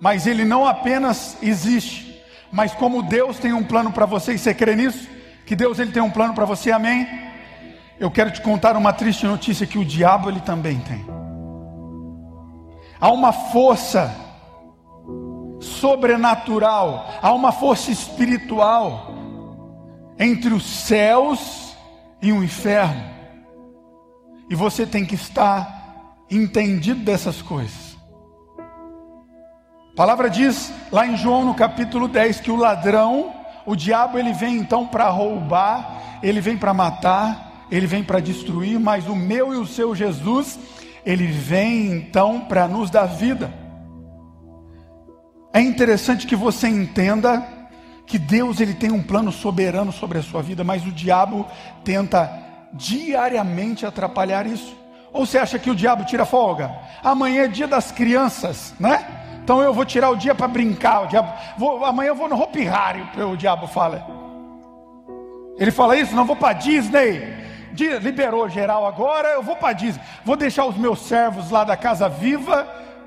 Mas 0.00 0.26
ele 0.26 0.44
não 0.44 0.66
apenas 0.66 1.36
existe, 1.42 2.20
mas 2.50 2.72
como 2.72 3.02
Deus 3.02 3.38
tem 3.38 3.52
um 3.52 3.62
plano 3.62 3.92
para 3.92 4.06
você, 4.06 4.32
e 4.32 4.38
você 4.38 4.54
crê 4.54 4.74
nisso? 4.74 5.08
Que 5.44 5.54
Deus 5.54 5.78
ele 5.78 5.92
tem 5.92 6.02
um 6.02 6.10
plano 6.10 6.32
para 6.32 6.44
você, 6.44 6.70
amém? 6.70 7.06
Eu 7.98 8.10
quero 8.10 8.30
te 8.30 8.40
contar 8.40 8.76
uma 8.76 8.92
triste 8.92 9.26
notícia 9.26 9.66
que 9.66 9.78
o 9.78 9.84
diabo 9.84 10.30
ele 10.30 10.40
também 10.40 10.78
tem. 10.78 11.04
Há 12.98 13.10
uma 13.10 13.32
força 13.32 14.14
sobrenatural, 15.60 17.06
há 17.20 17.32
uma 17.32 17.52
força 17.52 17.90
espiritual 17.90 19.12
entre 20.18 20.54
os 20.54 20.64
céus 20.64 21.69
e 22.22 22.32
o 22.32 22.42
inferno. 22.42 23.02
E 24.48 24.54
você 24.54 24.86
tem 24.86 25.04
que 25.04 25.14
estar 25.14 26.24
entendido 26.30 27.00
dessas 27.04 27.40
coisas. 27.40 27.96
A 29.92 29.96
palavra 29.96 30.30
diz 30.30 30.72
lá 30.90 31.06
em 31.06 31.16
João 31.16 31.44
no 31.44 31.54
capítulo 31.54 32.08
10 32.08 32.40
que 32.40 32.50
o 32.50 32.56
ladrão, 32.56 33.34
o 33.66 33.76
diabo, 33.76 34.18
ele 34.18 34.32
vem 34.32 34.56
então 34.56 34.86
para 34.86 35.08
roubar, 35.08 36.18
ele 36.22 36.40
vem 36.40 36.56
para 36.56 36.72
matar, 36.72 37.66
ele 37.70 37.86
vem 37.86 38.02
para 38.02 38.20
destruir, 38.20 38.78
mas 38.78 39.06
o 39.06 39.14
meu 39.14 39.52
e 39.52 39.56
o 39.56 39.66
seu 39.66 39.94
Jesus, 39.94 40.58
ele 41.04 41.26
vem 41.26 41.92
então 41.92 42.40
para 42.40 42.66
nos 42.66 42.90
dar 42.90 43.06
vida. 43.06 43.52
É 45.52 45.60
interessante 45.60 46.26
que 46.26 46.36
você 46.36 46.68
entenda 46.68 47.59
que 48.10 48.18
Deus 48.18 48.60
ele 48.60 48.74
tem 48.74 48.90
um 48.90 49.00
plano 49.00 49.30
soberano 49.30 49.92
sobre 49.92 50.18
a 50.18 50.22
sua 50.22 50.42
vida, 50.42 50.64
mas 50.64 50.84
o 50.84 50.90
diabo 50.90 51.46
tenta 51.84 52.28
diariamente 52.72 53.86
atrapalhar 53.86 54.48
isso. 54.48 54.76
Ou 55.12 55.24
você 55.24 55.38
acha 55.38 55.60
que 55.60 55.70
o 55.70 55.76
diabo 55.76 56.04
tira 56.04 56.24
folga? 56.24 56.72
Amanhã 57.04 57.44
é 57.44 57.48
dia 57.48 57.68
das 57.68 57.92
crianças, 57.92 58.74
né? 58.80 59.06
Então 59.44 59.62
eu 59.62 59.72
vou 59.72 59.84
tirar 59.84 60.10
o 60.10 60.16
dia 60.16 60.34
para 60.34 60.48
brincar. 60.48 61.04
O 61.04 61.06
diabo, 61.06 61.32
vou, 61.56 61.84
amanhã 61.84 62.08
eu 62.08 62.16
vou 62.16 62.28
no 62.28 62.34
Hopi 62.34 62.66
Hari, 62.66 63.08
o 63.22 63.36
diabo 63.36 63.68
fala. 63.68 64.04
Ele 65.56 65.70
fala 65.70 65.96
isso, 65.96 66.12
não 66.12 66.24
vou 66.24 66.34
para 66.34 66.54
Disney. 66.54 67.38
Liberou 68.02 68.48
geral 68.48 68.84
agora, 68.86 69.28
eu 69.28 69.42
vou 69.42 69.54
para 69.54 69.72
Disney. 69.72 70.02
Vou 70.24 70.36
deixar 70.36 70.66
os 70.66 70.76
meus 70.76 70.98
servos 71.02 71.48
lá 71.52 71.62
da 71.62 71.76
casa 71.76 72.08
viva 72.08 72.66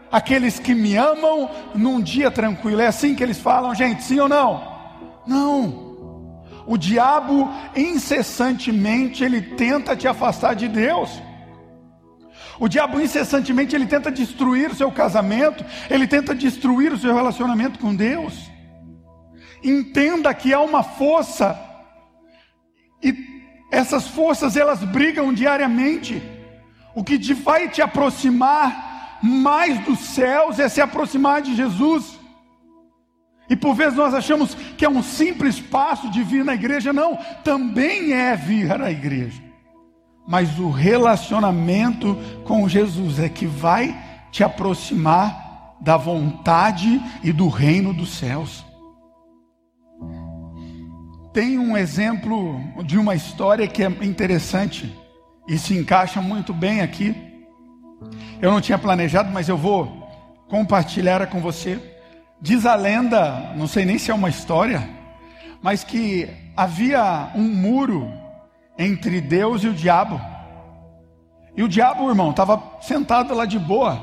aqueles 0.10 0.60
que 0.60 0.74
me 0.74 0.95
amam 0.95 1.50
num 1.75 2.00
dia 2.00 2.31
tranquilo. 2.31 2.79
É 2.79 2.88
assim 2.88 3.13
que 3.15 3.22
eles 3.22 3.38
falam, 3.38 3.75
gente, 3.75 4.01
sim 4.01 4.17
ou 4.17 4.29
não? 4.29 4.73
Não. 5.25 6.44
O 6.65 6.77
diabo 6.77 7.50
incessantemente 7.75 9.24
ele 9.24 9.42
tenta 9.42 9.96
te 9.96 10.08
afastar 10.08 10.56
de 10.56 10.68
Deus. 10.68 11.10
O 12.60 12.68
diabo 12.68 13.01
incessantemente 13.01 13.75
ele 13.75 13.86
tenta 13.86 14.12
destruir 14.12 14.72
o 14.72 14.75
seu 14.75 14.92
casamento, 14.92 15.65
ele 15.89 16.08
tenta 16.08 16.34
destruir 16.34 16.94
o 16.94 16.98
seu 16.98 17.13
relacionamento 17.13 17.80
com 17.80 17.96
Deus. 17.96 18.50
Entenda 19.63 20.34
que 20.34 20.53
há 20.53 20.62
uma 20.62 20.84
força 20.84 21.60
e 23.01 23.13
essas 23.72 24.08
forças 24.08 24.56
elas 24.56 24.84
brigam 24.84 25.34
diariamente. 25.34 26.22
O 26.96 27.03
que 27.03 27.18
vai 27.34 27.68
te 27.68 27.82
aproximar 27.82 29.20
mais 29.22 29.80
dos 29.80 30.00
céus 30.00 30.60
é 30.60 30.70
se 30.70 30.80
aproximar 30.80 31.42
de 31.42 31.56
Jesus. 31.56 32.20
E 33.50 33.55
por 33.55 33.75
vezes 33.75 33.95
nós 33.95 34.13
achamos 34.13 34.56
que 34.77 34.86
é 34.86 34.89
um 34.89 35.03
simples 35.03 35.60
passo 35.60 36.10
de 36.10 36.23
vir 36.23 36.45
na 36.45 36.53
igreja, 36.53 36.93
não, 36.93 37.17
também 37.43 38.13
é 38.13 38.36
vir 38.36 38.82
à 38.82 38.89
igreja. 38.89 39.41
Mas 40.27 40.58
o 40.58 40.69
relacionamento 40.69 42.17
com 42.45 42.67
Jesus 42.67 43.19
é 43.19 43.27
que 43.27 43.45
vai 43.45 43.95
te 44.32 44.43
aproximar 44.43 45.75
da 45.82 45.97
vontade 45.97 47.01
e 47.21 47.34
do 47.34 47.49
reino 47.49 47.93
dos 47.93 48.17
céus. 48.17 48.65
Tem 51.34 51.60
um 51.60 51.75
exemplo 51.75 52.62
de 52.86 52.97
uma 52.97 53.15
história 53.15 53.67
que 53.67 53.84
é 53.84 53.88
interessante 53.88 54.97
e 55.47 55.58
se 55.58 55.77
encaixa 55.77 56.21
muito 56.21 56.53
bem 56.53 56.82
aqui. 56.82 57.15
Eu 58.41 58.51
não 58.51 58.62
tinha 58.62 58.77
planejado, 58.77 59.32
mas 59.32 59.49
eu 59.49 59.58
vou 59.58 60.08
compartilhar 60.47 61.25
com 61.27 61.41
você. 61.41 61.92
Diz 62.43 62.65
a 62.65 62.75
lenda, 62.75 63.53
não 63.56 63.67
sei 63.67 63.86
nem 63.86 63.97
se 63.97 64.12
é 64.12 64.13
uma 64.13 64.27
história, 64.27 64.86
mas 65.62 65.82
que 65.82 66.29
havia 66.58 67.32
um 67.34 67.43
muro 67.43 68.12
entre 68.77 69.21
Deus 69.21 69.63
e 69.63 69.69
o 69.69 69.73
diabo. 69.73 70.19
E 71.56 71.63
o 71.63 71.69
diabo, 71.69 72.10
irmão, 72.10 72.32
estava 72.32 72.62
sentado 72.82 73.34
lá 73.34 73.45
de 73.45 73.58
boa. 73.58 73.97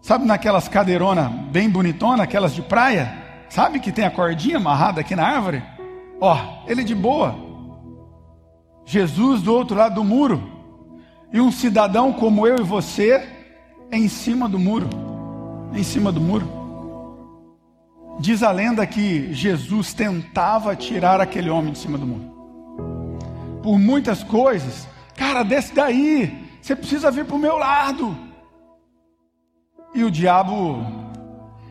Sabe 0.00 0.24
naquelas 0.24 0.66
cadeironas 0.66 1.30
bem 1.52 1.68
bonitonas, 1.68 2.20
aquelas 2.20 2.54
de 2.54 2.62
praia? 2.62 3.12
Sabe 3.50 3.80
que 3.80 3.92
tem 3.92 4.06
a 4.06 4.10
cordinha 4.10 4.56
amarrada 4.56 5.02
aqui 5.02 5.14
na 5.14 5.26
árvore? 5.26 5.62
Ó, 6.22 6.38
ele 6.66 6.82
de 6.82 6.94
boa. 6.94 7.34
Jesus 8.86 9.42
do 9.42 9.54
outro 9.54 9.76
lado 9.76 9.96
do 9.96 10.04
muro 10.04 10.42
e 11.30 11.38
um 11.38 11.52
cidadão 11.52 12.14
como 12.14 12.46
eu 12.46 12.60
e 12.60 12.62
você 12.62 13.28
em 13.92 14.08
cima 14.08 14.48
do 14.48 14.58
muro. 14.58 14.88
Em 15.74 15.82
cima 15.82 16.10
do 16.10 16.18
muro. 16.18 16.59
Diz 18.20 18.42
a 18.42 18.52
lenda 18.52 18.86
que 18.86 19.32
Jesus 19.32 19.94
tentava 19.94 20.76
tirar 20.76 21.22
aquele 21.22 21.48
homem 21.48 21.72
de 21.72 21.78
cima 21.78 21.96
do 21.96 22.06
muro. 22.06 23.60
Por 23.62 23.78
muitas 23.78 24.22
coisas. 24.22 24.86
Cara, 25.16 25.42
desce 25.42 25.74
daí. 25.74 26.46
Você 26.60 26.76
precisa 26.76 27.10
vir 27.10 27.24
para 27.24 27.34
o 27.34 27.38
meu 27.38 27.56
lado. 27.56 28.14
E 29.94 30.04
o 30.04 30.10
diabo 30.10 30.84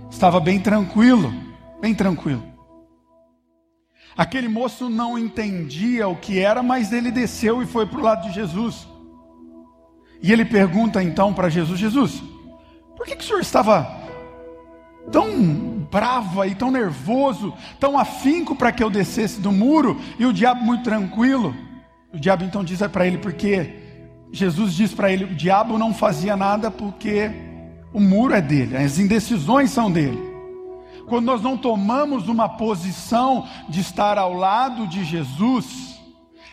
estava 0.09 0.39
bem 0.39 0.59
tranquilo. 0.59 1.31
Bem 1.79 1.93
tranquilo. 1.93 2.43
Aquele 4.17 4.47
moço 4.47 4.89
não 4.89 5.19
entendia 5.19 6.07
o 6.07 6.15
que 6.15 6.39
era, 6.39 6.63
mas 6.63 6.91
ele 6.91 7.11
desceu 7.11 7.61
e 7.61 7.67
foi 7.67 7.85
para 7.85 7.99
o 7.99 8.03
lado 8.03 8.27
de 8.27 8.33
Jesus. 8.33 8.87
E 10.19 10.33
ele 10.33 10.45
pergunta 10.45 11.03
então 11.03 11.31
para 11.31 11.47
Jesus: 11.47 11.79
Jesus, 11.79 12.23
por 12.97 13.05
que, 13.05 13.15
que 13.15 13.23
o 13.23 13.27
senhor 13.27 13.39
estava 13.39 13.87
tão 15.11 15.78
bravo 15.91 16.43
e 16.45 16.55
tão 16.55 16.71
nervoso, 16.71 17.53
tão 17.79 17.97
afinco 17.97 18.55
para 18.55 18.71
que 18.71 18.83
eu 18.83 18.89
descesse 18.89 19.39
do 19.39 19.51
muro 19.51 19.99
e 20.17 20.25
o 20.25 20.33
diabo 20.33 20.63
muito 20.63 20.83
tranquilo? 20.83 21.55
O 22.13 22.19
diabo 22.19 22.43
então 22.43 22.63
diz 22.63 22.79
para 22.87 23.05
ele: 23.05 23.17
porque 23.17 23.73
Jesus 24.31 24.73
diz 24.73 24.93
para 24.93 25.11
ele: 25.11 25.25
o 25.25 25.35
diabo 25.35 25.77
não 25.77 25.93
fazia 25.93 26.35
nada 26.35 26.69
porque 26.71 27.31
o 27.93 27.99
muro 27.99 28.33
é 28.33 28.41
dele, 28.41 28.77
as 28.77 28.99
indecisões 28.99 29.71
são 29.71 29.91
dele. 29.91 30.29
Quando 31.07 31.25
nós 31.25 31.41
não 31.41 31.57
tomamos 31.57 32.27
uma 32.27 32.47
posição 32.47 33.47
de 33.67 33.81
estar 33.81 34.17
ao 34.19 34.33
lado 34.33 34.85
de 34.85 35.03
Jesus, 35.03 35.99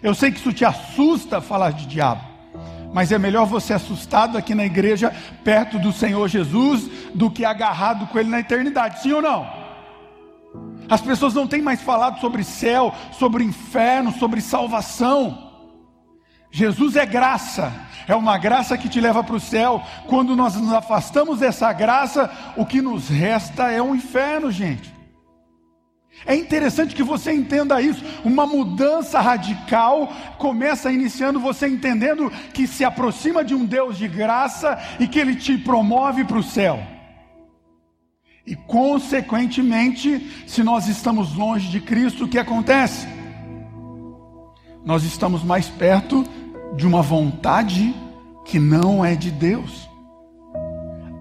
eu 0.02 0.14
sei 0.14 0.30
que 0.30 0.38
isso 0.38 0.52
te 0.52 0.64
assusta 0.64 1.42
falar 1.42 1.72
de 1.72 1.86
diabo. 1.86 2.35
Mas 2.92 3.12
é 3.12 3.18
melhor 3.18 3.46
você 3.46 3.72
assustado 3.72 4.38
aqui 4.38 4.54
na 4.54 4.64
igreja, 4.64 5.14
perto 5.44 5.78
do 5.78 5.92
Senhor 5.92 6.28
Jesus, 6.28 6.88
do 7.14 7.30
que 7.30 7.44
agarrado 7.44 8.06
com 8.06 8.18
Ele 8.18 8.30
na 8.30 8.40
eternidade, 8.40 9.02
sim 9.02 9.12
ou 9.12 9.22
não? 9.22 9.46
As 10.88 11.00
pessoas 11.00 11.34
não 11.34 11.46
têm 11.46 11.60
mais 11.60 11.82
falado 11.82 12.20
sobre 12.20 12.44
céu, 12.44 12.94
sobre 13.12 13.44
inferno, 13.44 14.12
sobre 14.12 14.40
salvação. 14.40 15.46
Jesus 16.50 16.96
é 16.96 17.04
graça, 17.04 17.72
é 18.06 18.14
uma 18.14 18.38
graça 18.38 18.78
que 18.78 18.88
te 18.88 19.00
leva 19.00 19.22
para 19.22 19.36
o 19.36 19.40
céu. 19.40 19.82
Quando 20.06 20.36
nós 20.36 20.54
nos 20.56 20.72
afastamos 20.72 21.40
dessa 21.40 21.72
graça, 21.72 22.30
o 22.56 22.64
que 22.64 22.80
nos 22.80 23.08
resta 23.08 23.70
é 23.70 23.82
um 23.82 23.94
inferno, 23.94 24.50
gente. 24.50 24.95
É 26.24 26.34
interessante 26.34 26.94
que 26.94 27.02
você 27.02 27.32
entenda 27.32 27.80
isso. 27.80 28.02
Uma 28.24 28.46
mudança 28.46 29.20
radical 29.20 30.12
começa 30.38 30.90
iniciando 30.90 31.38
você 31.38 31.68
entendendo 31.68 32.30
que 32.54 32.66
se 32.66 32.84
aproxima 32.84 33.44
de 33.44 33.54
um 33.54 33.64
Deus 33.64 33.98
de 33.98 34.08
graça 34.08 34.78
e 34.98 35.06
que 35.06 35.18
ele 35.18 35.36
te 35.36 35.58
promove 35.58 36.24
para 36.24 36.38
o 36.38 36.42
céu. 36.42 36.82
E 38.46 38.54
consequentemente, 38.54 40.44
se 40.46 40.62
nós 40.62 40.86
estamos 40.86 41.34
longe 41.34 41.68
de 41.68 41.80
Cristo, 41.80 42.24
o 42.24 42.28
que 42.28 42.38
acontece? 42.38 43.06
Nós 44.84 45.02
estamos 45.02 45.42
mais 45.42 45.68
perto 45.68 46.24
de 46.76 46.86
uma 46.86 47.02
vontade 47.02 47.92
que 48.44 48.58
não 48.58 49.04
é 49.04 49.16
de 49.16 49.32
Deus. 49.32 49.88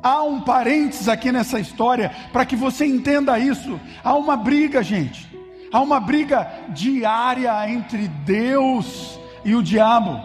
Há 0.05 0.21
um 0.21 0.39
parênteses 0.39 1.09
aqui 1.09 1.31
nessa 1.31 1.59
história 1.59 2.11
para 2.31 2.45
que 2.45 2.55
você 2.55 2.85
entenda 2.85 3.39
isso. 3.39 3.79
Há 4.03 4.13
uma 4.13 4.37
briga, 4.37 4.83
gente. 4.83 5.27
Há 5.73 5.81
uma 5.81 5.99
briga 5.99 6.47
diária 6.69 7.67
entre 7.67 8.07
Deus 8.07 9.19
e 9.43 9.55
o 9.55 9.63
diabo. 9.63 10.21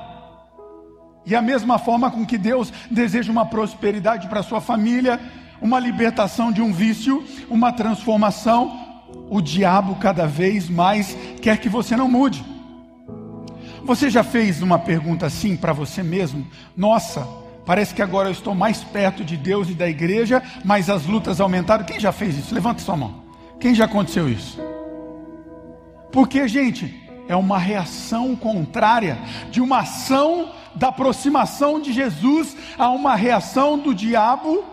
E 1.24 1.34
a 1.34 1.40
mesma 1.40 1.78
forma 1.78 2.10
com 2.10 2.26
que 2.26 2.36
Deus 2.36 2.70
deseja 2.90 3.32
uma 3.32 3.46
prosperidade 3.46 4.28
para 4.28 4.42
sua 4.42 4.60
família, 4.60 5.18
uma 5.62 5.80
libertação 5.80 6.52
de 6.52 6.60
um 6.60 6.74
vício, 6.74 7.24
uma 7.48 7.72
transformação, 7.72 9.06
o 9.30 9.40
diabo 9.40 9.94
cada 9.94 10.26
vez 10.26 10.68
mais 10.68 11.16
quer 11.40 11.56
que 11.56 11.70
você 11.70 11.96
não 11.96 12.06
mude. 12.06 12.44
Você 13.82 14.10
já 14.10 14.22
fez 14.22 14.60
uma 14.60 14.78
pergunta 14.78 15.24
assim 15.24 15.56
para 15.56 15.72
você 15.72 16.02
mesmo? 16.02 16.46
Nossa, 16.76 17.26
parece 17.70 17.94
que 17.94 18.02
agora 18.02 18.26
eu 18.26 18.33
estou 18.33 18.52
mais 18.52 18.83
perto 18.83 19.24
de 19.24 19.37
Deus 19.37 19.70
e 19.70 19.74
da 19.74 19.88
igreja, 19.88 20.42
mas 20.64 20.90
as 20.90 21.06
lutas 21.06 21.40
aumentaram. 21.40 21.85
Quem 21.85 22.00
já 22.00 22.11
fez 22.11 22.37
isso? 22.37 22.52
Levanta 22.52 22.83
sua 22.83 22.96
mão. 22.96 23.22
Quem 23.61 23.76
já 23.76 23.85
aconteceu 23.85 24.28
isso? 24.28 24.59
Porque, 26.11 26.48
gente, 26.48 26.92
é 27.28 27.37
uma 27.37 27.59
reação 27.61 28.35
contrária 28.35 29.16
de 29.52 29.61
uma 29.61 29.83
ação 29.83 30.50
da 30.74 30.88
aproximação 30.88 31.80
de 31.80 31.92
Jesus 31.92 32.56
a 32.76 32.90
uma 32.90 33.14
reação 33.14 33.78
do 33.78 33.94
diabo 33.94 34.64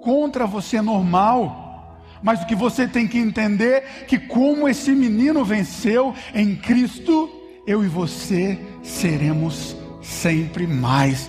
contra 0.00 0.46
você 0.46 0.80
normal. 0.80 1.98
Mas 2.22 2.40
o 2.40 2.46
que 2.46 2.54
você 2.54 2.86
tem 2.86 3.08
que 3.08 3.18
entender 3.18 4.06
que 4.06 4.16
como 4.16 4.68
esse 4.68 4.92
menino 4.92 5.44
venceu 5.44 6.14
em 6.32 6.54
Cristo, 6.54 7.28
eu 7.66 7.82
e 7.82 7.88
você 7.88 8.56
seremos 8.80 9.76
sempre 10.00 10.64
mais 10.64 11.28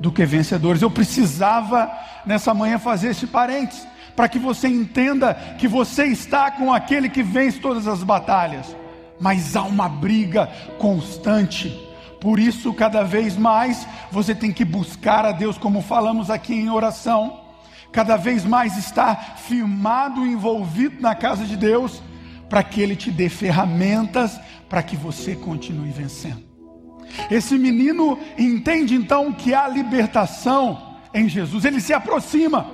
do 0.00 0.10
que 0.10 0.24
vencedores. 0.24 0.82
Eu 0.82 0.90
precisava 0.90 1.90
nessa 2.26 2.52
manhã 2.52 2.78
fazer 2.78 3.10
esse 3.10 3.26
parênteses 3.26 3.86
para 4.16 4.28
que 4.28 4.38
você 4.38 4.66
entenda 4.66 5.34
que 5.58 5.68
você 5.68 6.06
está 6.06 6.50
com 6.50 6.72
aquele 6.72 7.08
que 7.08 7.22
vence 7.22 7.60
todas 7.60 7.86
as 7.86 8.02
batalhas. 8.02 8.76
Mas 9.20 9.54
há 9.54 9.62
uma 9.62 9.88
briga 9.88 10.46
constante. 10.78 11.68
Por 12.20 12.40
isso, 12.40 12.72
cada 12.74 13.02
vez 13.02 13.36
mais, 13.36 13.86
você 14.10 14.34
tem 14.34 14.52
que 14.52 14.64
buscar 14.64 15.24
a 15.24 15.32
Deus, 15.32 15.56
como 15.56 15.80
falamos 15.80 16.30
aqui 16.30 16.54
em 16.54 16.68
oração 16.68 17.40
cada 17.92 18.16
vez 18.16 18.44
mais 18.44 18.76
estar 18.76 19.36
firmado, 19.38 20.24
envolvido 20.24 21.00
na 21.00 21.14
casa 21.14 21.44
de 21.44 21.56
Deus, 21.56 22.02
para 22.48 22.62
que 22.62 22.80
Ele 22.80 22.96
te 22.96 23.10
dê 23.10 23.28
ferramentas 23.28 24.40
para 24.68 24.82
que 24.82 24.96
você 24.96 25.34
continue 25.34 25.90
vencendo. 25.90 26.49
Esse 27.30 27.58
menino 27.58 28.18
entende 28.38 28.94
então 28.94 29.32
que 29.32 29.54
há 29.54 29.66
libertação 29.68 30.98
em 31.12 31.28
Jesus, 31.28 31.64
ele 31.64 31.80
se 31.80 31.92
aproxima. 31.92 32.70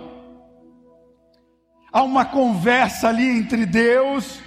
Há 1.92 2.02
uma 2.02 2.24
conversa 2.24 3.08
ali 3.08 3.26
entre 3.26 3.64
Deus 3.64 4.40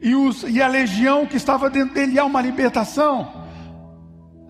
e, 0.00 0.14
os, 0.14 0.44
e 0.44 0.62
a 0.62 0.68
legião 0.68 1.26
que 1.26 1.36
estava 1.36 1.68
dentro 1.68 1.94
dele, 1.94 2.18
há 2.18 2.24
uma 2.24 2.40
libertação. 2.40 3.44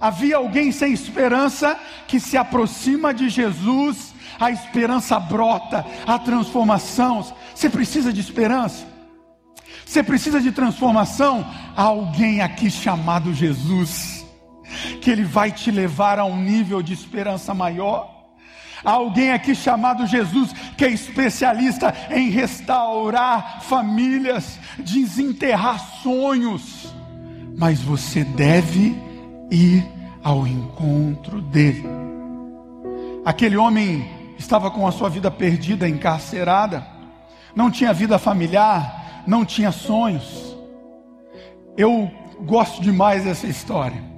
Havia 0.00 0.36
alguém 0.36 0.70
sem 0.72 0.92
esperança 0.92 1.78
que 2.06 2.20
se 2.20 2.36
aproxima 2.36 3.14
de 3.14 3.28
Jesus 3.28 4.14
a 4.38 4.50
esperança 4.50 5.18
brota, 5.18 5.84
a 6.06 6.18
transformação. 6.18 7.24
Você 7.54 7.70
precisa 7.70 8.12
de 8.12 8.20
esperança? 8.20 8.86
Você 9.84 10.02
precisa 10.02 10.40
de 10.40 10.52
transformação? 10.52 11.46
Há 11.74 11.82
alguém 11.82 12.42
aqui 12.42 12.70
chamado 12.70 13.32
Jesus, 13.32 14.15
que 15.06 15.10
ele 15.12 15.22
vai 15.22 15.52
te 15.52 15.70
levar 15.70 16.18
a 16.18 16.24
um 16.24 16.36
nível 16.36 16.82
de 16.82 16.92
esperança 16.92 17.54
maior. 17.54 18.12
Há 18.84 18.90
alguém 18.90 19.30
aqui 19.30 19.54
chamado 19.54 20.04
Jesus, 20.04 20.52
que 20.76 20.84
é 20.84 20.88
especialista 20.88 21.94
em 22.10 22.28
restaurar 22.28 23.62
famílias, 23.62 24.58
desenterrar 24.76 25.78
sonhos. 26.02 26.92
Mas 27.56 27.80
você 27.80 28.24
deve 28.24 29.00
ir 29.48 29.86
ao 30.24 30.44
encontro 30.44 31.40
dele. 31.40 31.84
Aquele 33.24 33.56
homem 33.56 34.10
estava 34.36 34.72
com 34.72 34.88
a 34.88 34.90
sua 34.90 35.08
vida 35.08 35.30
perdida, 35.30 35.88
encarcerada, 35.88 36.84
não 37.54 37.70
tinha 37.70 37.92
vida 37.92 38.18
familiar, 38.18 39.22
não 39.24 39.44
tinha 39.44 39.70
sonhos. 39.70 40.56
Eu 41.76 42.10
gosto 42.40 42.82
demais 42.82 43.22
dessa 43.22 43.46
história. 43.46 44.15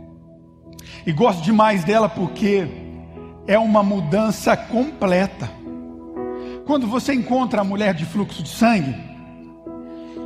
E 1.09 1.13
gosto 1.15 1.41
demais 1.41 1.85
dela 1.85 2.07
porque 2.07 2.69
é 3.47 3.59
uma 3.59 3.83
mudança 3.83 4.55
completa. 4.55 5.51
Quando 6.67 6.87
você 6.87 7.15
encontra 7.15 7.63
a 7.63 7.65
mulher 7.65 7.95
de 7.95 8.05
fluxo 8.05 8.43
de 8.43 8.51
sangue, 8.51 8.95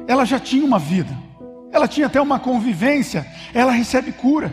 ela 0.08 0.24
já 0.24 0.40
tinha 0.40 0.64
uma 0.64 0.80
vida, 0.80 1.16
ela 1.70 1.86
tinha 1.86 2.08
até 2.08 2.20
uma 2.20 2.40
convivência, 2.40 3.24
ela 3.54 3.70
recebe 3.70 4.10
cura. 4.10 4.52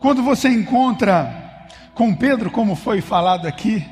Quando 0.00 0.22
você 0.22 0.48
encontra 0.48 1.68
com 1.94 2.16
Pedro, 2.16 2.50
como 2.50 2.74
foi 2.74 3.02
falado 3.02 3.46
aqui, 3.46 3.86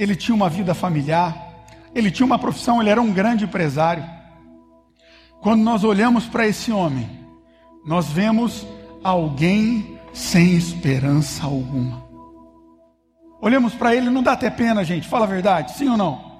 ele 0.00 0.16
tinha 0.16 0.34
uma 0.34 0.48
vida 0.48 0.74
familiar, 0.74 1.64
ele 1.94 2.10
tinha 2.10 2.26
uma 2.26 2.40
profissão, 2.40 2.80
ele 2.80 2.90
era 2.90 3.00
um 3.00 3.12
grande 3.12 3.44
empresário. 3.44 4.02
Quando 5.40 5.62
nós 5.62 5.84
olhamos 5.84 6.26
para 6.26 6.44
esse 6.44 6.72
homem, 6.72 7.08
nós 7.86 8.08
vemos 8.08 8.66
alguém 9.02 9.98
sem 10.12 10.56
esperança 10.56 11.44
alguma. 11.44 12.04
Olhamos 13.40 13.74
para 13.74 13.94
ele, 13.94 14.10
não 14.10 14.22
dá 14.22 14.32
até 14.32 14.50
pena, 14.50 14.84
gente, 14.84 15.08
fala 15.08 15.24
a 15.24 15.28
verdade, 15.28 15.72
sim 15.72 15.88
ou 15.88 15.96
não? 15.96 16.30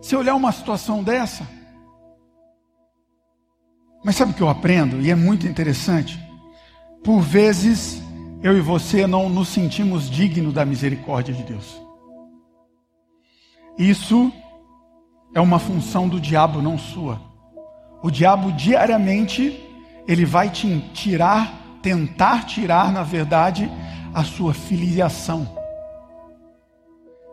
Se 0.00 0.16
olhar 0.16 0.34
uma 0.34 0.52
situação 0.52 1.02
dessa. 1.02 1.46
Mas 4.04 4.16
sabe 4.16 4.32
o 4.32 4.34
que 4.34 4.42
eu 4.42 4.48
aprendo? 4.48 5.00
E 5.00 5.10
é 5.10 5.14
muito 5.14 5.46
interessante. 5.46 6.18
Por 7.04 7.20
vezes 7.20 8.02
eu 8.42 8.56
e 8.56 8.60
você 8.60 9.06
não 9.06 9.28
nos 9.28 9.48
sentimos 9.48 10.08
dignos 10.08 10.54
da 10.54 10.64
misericórdia 10.64 11.34
de 11.34 11.42
Deus. 11.42 11.80
Isso 13.76 14.32
é 15.34 15.40
uma 15.40 15.58
função 15.58 16.08
do 16.08 16.20
diabo, 16.20 16.62
não 16.62 16.78
sua. 16.78 17.20
O 18.02 18.10
diabo 18.10 18.52
diariamente 18.52 19.64
ele 20.06 20.24
vai 20.24 20.50
te 20.50 20.80
tirar, 20.94 21.52
tentar 21.88 22.44
tirar, 22.44 22.92
na 22.92 23.02
verdade, 23.02 23.70
a 24.12 24.22
sua 24.22 24.52
filiação. 24.52 25.48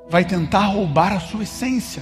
Vai 0.09 0.23
tentar 0.23 0.67
roubar 0.67 1.11
a 1.11 1.19
sua 1.19 1.43
essência. 1.43 2.01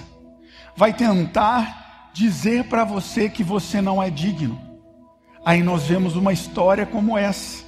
Vai 0.78 0.94
tentar 0.94 2.12
dizer 2.14 2.66
para 2.66 2.84
você 2.84 3.28
que 3.28 3.44
você 3.44 3.82
não 3.82 4.02
é 4.02 4.12
digno. 4.12 4.62
Aí 5.44 5.64
nós 5.64 5.88
vemos 5.88 6.16
uma 6.16 6.32
história 6.32 6.86
como 6.86 7.18
essa 7.18 7.64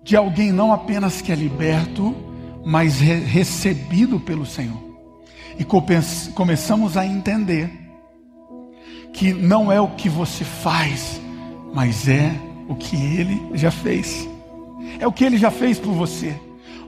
de 0.00 0.16
alguém 0.16 0.52
não 0.52 0.72
apenas 0.72 1.20
que 1.20 1.32
é 1.32 1.34
liberto, 1.34 2.14
mas 2.64 3.00
re 3.00 3.14
recebido 3.16 4.20
pelo 4.20 4.46
Senhor. 4.46 4.80
E 5.58 5.64
começamos 5.64 6.96
a 6.96 7.04
entender 7.04 7.68
que 9.12 9.32
não 9.32 9.72
é 9.72 9.80
o 9.80 9.88
que 9.88 10.08
você 10.08 10.44
faz, 10.44 11.20
mas 11.74 12.08
é 12.08 12.32
o 12.72 12.76
que 12.76 12.96
Ele 12.96 13.50
já 13.54 13.70
fez. 13.70 14.28
É 14.98 15.06
o 15.06 15.12
que 15.12 15.24
Ele 15.24 15.36
já 15.36 15.50
fez 15.50 15.78
por 15.78 15.92
você. 15.92 16.38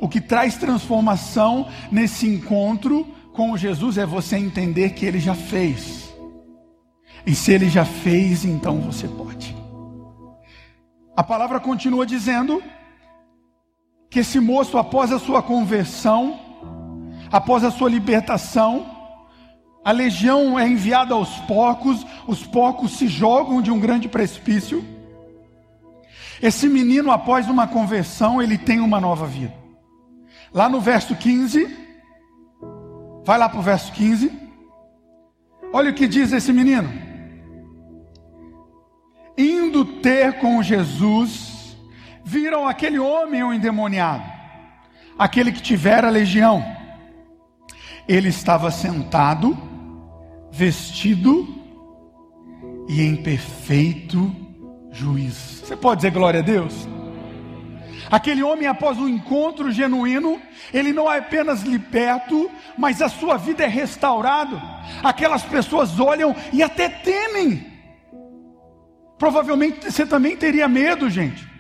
O 0.00 0.08
que 0.08 0.20
traz 0.20 0.56
transformação 0.56 1.68
nesse 1.90 2.26
encontro 2.26 3.06
com 3.32 3.56
Jesus 3.56 3.98
é 3.98 4.06
você 4.06 4.36
entender 4.36 4.90
que 4.90 5.04
Ele 5.04 5.20
já 5.20 5.34
fez. 5.34 6.12
E 7.26 7.34
se 7.34 7.52
Ele 7.52 7.68
já 7.68 7.84
fez, 7.84 8.44
então 8.44 8.80
você 8.80 9.06
pode. 9.06 9.54
A 11.16 11.22
palavra 11.22 11.60
continua 11.60 12.04
dizendo 12.04 12.62
que 14.10 14.20
esse 14.20 14.40
moço, 14.40 14.78
após 14.78 15.12
a 15.12 15.18
sua 15.18 15.42
conversão, 15.42 16.38
após 17.30 17.62
a 17.62 17.70
sua 17.70 17.88
libertação, 17.88 18.86
a 19.84 19.92
legião 19.92 20.58
é 20.58 20.66
enviada 20.66 21.14
aos 21.14 21.30
porcos, 21.40 22.04
os 22.26 22.42
porcos 22.42 22.92
se 22.92 23.06
jogam 23.06 23.60
de 23.60 23.70
um 23.70 23.78
grande 23.78 24.08
precipício. 24.08 24.93
Esse 26.42 26.68
menino, 26.68 27.10
após 27.10 27.48
uma 27.48 27.66
conversão, 27.66 28.42
ele 28.42 28.58
tem 28.58 28.80
uma 28.80 29.00
nova 29.00 29.26
vida. 29.26 29.54
Lá 30.52 30.68
no 30.68 30.80
verso 30.80 31.14
15, 31.16 31.68
vai 33.24 33.38
lá 33.38 33.48
para 33.48 33.58
o 33.58 33.62
verso 33.62 33.92
15. 33.92 34.30
Olha 35.72 35.90
o 35.90 35.94
que 35.94 36.06
diz 36.06 36.32
esse 36.32 36.52
menino. 36.52 36.92
Indo 39.36 39.84
ter 39.84 40.38
com 40.38 40.62
Jesus, 40.62 41.76
viram 42.24 42.68
aquele 42.68 42.98
homem 42.98 43.42
o 43.42 43.52
endemoniado, 43.52 44.22
aquele 45.18 45.50
que 45.50 45.60
tivera 45.60 46.08
legião. 46.08 46.64
Ele 48.06 48.28
estava 48.28 48.70
sentado, 48.70 49.58
vestido 50.52 51.48
e 52.88 53.02
em 53.02 53.16
perfeito 53.16 54.43
juízo. 54.94 55.66
Você 55.66 55.76
pode 55.76 55.98
dizer 55.98 56.11
glória 56.11 56.40
a 56.40 56.42
Deus? 56.42 56.88
Aquele 58.11 58.42
homem, 58.42 58.66
após 58.66 58.98
um 58.98 59.09
encontro 59.09 59.70
genuíno, 59.70 60.40
ele 60.72 60.92
não 60.92 61.11
é 61.11 61.18
apenas 61.18 61.62
liberto, 61.62 62.50
mas 62.78 63.02
a 63.02 63.09
sua 63.09 63.37
vida 63.37 63.64
é 63.64 63.66
restaurada. 63.66 64.62
Aquelas 65.02 65.42
pessoas 65.42 65.98
olham 65.98 66.35
e 66.52 66.62
até 66.62 66.88
temem. 66.88 67.66
Provavelmente 69.18 69.90
você 69.90 70.07
também 70.07 70.37
teria 70.37 70.68
medo, 70.68 71.11
gente 71.11 71.54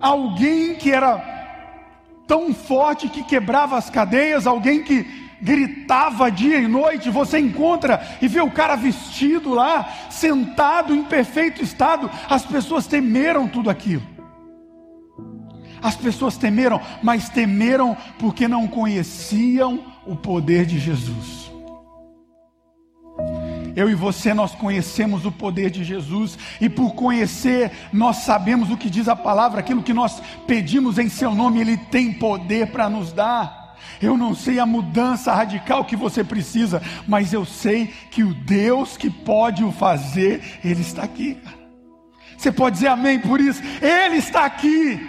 alguém 0.00 0.74
que 0.74 0.90
era 0.90 1.22
tão 2.26 2.54
forte 2.54 3.08
que 3.08 3.22
quebrava 3.22 3.76
as 3.76 3.90
cadeias, 3.90 4.46
alguém 4.46 4.82
que 4.82 5.29
gritava 5.40 6.30
dia 6.30 6.58
e 6.58 6.68
noite, 6.68 7.10
você 7.10 7.38
encontra 7.38 8.06
e 8.20 8.28
vê 8.28 8.40
o 8.40 8.50
cara 8.50 8.76
vestido 8.76 9.54
lá, 9.54 9.88
sentado 10.10 10.94
em 10.94 11.02
perfeito 11.04 11.62
estado, 11.62 12.10
as 12.28 12.44
pessoas 12.44 12.86
temeram 12.86 13.48
tudo 13.48 13.70
aquilo. 13.70 14.02
As 15.82 15.96
pessoas 15.96 16.36
temeram, 16.36 16.80
mas 17.02 17.28
temeram 17.28 17.96
porque 18.18 18.46
não 18.46 18.68
conheciam 18.68 19.82
o 20.06 20.14
poder 20.14 20.66
de 20.66 20.78
Jesus. 20.78 21.50
Eu 23.74 23.88
e 23.88 23.94
você, 23.94 24.34
nós 24.34 24.54
conhecemos 24.54 25.24
o 25.24 25.32
poder 25.32 25.70
de 25.70 25.84
Jesus, 25.84 26.36
e 26.60 26.68
por 26.68 26.94
conhecer, 26.94 27.70
nós 27.92 28.16
sabemos 28.18 28.70
o 28.70 28.76
que 28.76 28.90
diz 28.90 29.08
a 29.08 29.16
palavra, 29.16 29.60
aquilo 29.60 29.82
que 29.82 29.94
nós 29.94 30.20
pedimos 30.46 30.98
em 30.98 31.08
Seu 31.08 31.34
nome, 31.34 31.60
Ele 31.60 31.76
tem 31.76 32.12
poder 32.12 32.72
para 32.72 32.90
nos 32.90 33.12
dar. 33.12 33.59
Eu 34.00 34.16
não 34.16 34.34
sei 34.34 34.58
a 34.58 34.66
mudança 34.66 35.32
radical 35.32 35.84
que 35.84 35.96
você 35.96 36.24
precisa, 36.24 36.82
mas 37.06 37.32
eu 37.32 37.44
sei 37.44 37.92
que 38.10 38.22
o 38.22 38.32
Deus 38.32 38.96
que 38.96 39.10
pode 39.10 39.62
o 39.62 39.72
fazer, 39.72 40.58
Ele 40.64 40.80
está 40.80 41.02
aqui. 41.02 41.36
Você 42.36 42.50
pode 42.50 42.76
dizer 42.76 42.88
amém 42.88 43.18
por 43.18 43.40
isso? 43.40 43.62
Ele 43.82 44.16
está 44.16 44.44
aqui. 44.46 45.06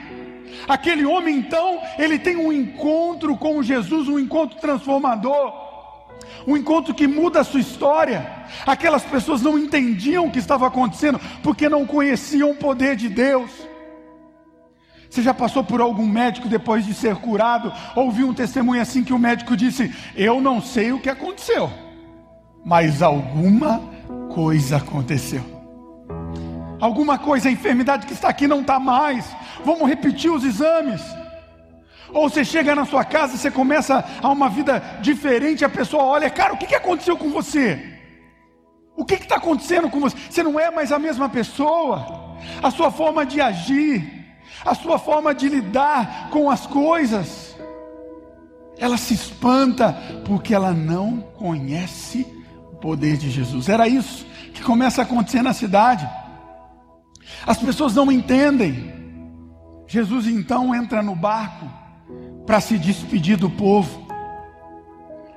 Aquele 0.68 1.06
homem, 1.06 1.38
então, 1.38 1.80
ele 1.98 2.20
tem 2.20 2.36
um 2.36 2.52
encontro 2.52 3.36
com 3.38 3.64
Jesus, 3.64 4.08
um 4.08 4.20
encontro 4.20 4.60
transformador 4.60 5.72
um 6.48 6.58
encontro 6.58 6.94
que 6.94 7.08
muda 7.08 7.42
a 7.42 7.44
sua 7.44 7.60
história. 7.60 8.30
Aquelas 8.66 9.04
pessoas 9.04 9.42
não 9.42 9.58
entendiam 9.58 10.26
o 10.26 10.32
que 10.32 10.40
estava 10.40 10.68
acontecendo 10.68 11.20
porque 11.44 11.70
não 11.70 11.86
conheciam 11.86 12.52
o 12.52 12.56
poder 12.56 12.96
de 12.96 13.10
Deus. 13.10 13.52
Você 15.12 15.22
já 15.22 15.34
passou 15.34 15.62
por 15.62 15.82
algum 15.82 16.08
médico 16.08 16.48
depois 16.48 16.86
de 16.86 16.94
ser 16.94 17.18
curado? 17.18 17.74
Ouviu 17.98 18.30
um 18.30 18.34
testemunho 18.34 18.82
assim 18.82 19.04
que 19.04 19.12
o 19.12 19.20
médico 19.20 19.58
disse: 19.58 19.94
Eu 20.16 20.40
não 20.40 20.62
sei 20.62 20.94
o 20.94 21.02
que 21.02 21.10
aconteceu, 21.10 21.70
mas 22.64 23.02
alguma 23.02 23.82
coisa 24.34 24.78
aconteceu. 24.78 25.44
Alguma 26.80 27.20
coisa, 27.20 27.50
a 27.50 27.52
enfermidade 27.52 28.08
que 28.08 28.14
está 28.14 28.30
aqui 28.30 28.48
não 28.48 28.62
está 28.62 28.80
mais. 28.80 29.36
Vamos 29.66 29.90
repetir 29.90 30.32
os 30.32 30.46
exames. 30.46 31.02
Ou 32.14 32.30
você 32.30 32.46
chega 32.46 32.74
na 32.74 32.86
sua 32.86 33.04
casa, 33.04 33.36
você 33.36 33.52
começa 33.52 34.06
a 34.24 34.30
uma 34.30 34.50
vida 34.50 34.82
diferente, 35.02 35.66
a 35.66 35.70
pessoa 35.70 36.04
olha, 36.04 36.30
cara, 36.30 36.54
o 36.54 36.58
que 36.58 36.74
aconteceu 36.74 37.18
com 37.18 37.30
você? 37.30 38.00
O 38.96 39.04
que 39.04 39.16
está 39.16 39.36
acontecendo 39.36 39.90
com 39.90 40.00
você? 40.00 40.16
Você 40.30 40.42
não 40.42 40.58
é 40.58 40.72
mais 40.72 40.94
a 40.94 40.98
mesma 40.98 41.28
pessoa. 41.28 42.38
A 42.64 42.72
sua 42.72 42.90
forma 42.90 43.26
de 43.26 43.42
agir, 43.42 44.21
a 44.66 44.76
sua 44.76 45.00
forma 45.00 45.34
de 45.34 45.50
lidar 45.50 46.30
com 46.30 46.50
as 46.50 46.68
coisas, 46.68 47.56
ela 48.78 48.98
se 48.98 49.14
espanta 49.14 49.94
porque 50.26 50.54
ela 50.54 50.72
não 50.72 51.22
conhece 51.38 52.26
o 52.72 52.76
poder 52.76 53.18
de 53.18 53.30
Jesus. 53.30 53.70
Era 53.70 53.88
isso 53.88 54.26
que 54.54 54.64
começa 54.64 55.02
a 55.02 55.06
acontecer 55.06 55.42
na 55.42 55.54
cidade. 55.54 56.08
As 57.46 57.58
pessoas 57.58 57.96
não 57.96 58.12
entendem. 58.12 58.92
Jesus 59.88 60.28
então 60.28 60.74
entra 60.74 61.02
no 61.02 61.16
barco 61.16 61.68
para 62.46 62.62
se 62.62 62.78
despedir 62.78 63.38
do 63.38 63.50
povo. 63.50 64.08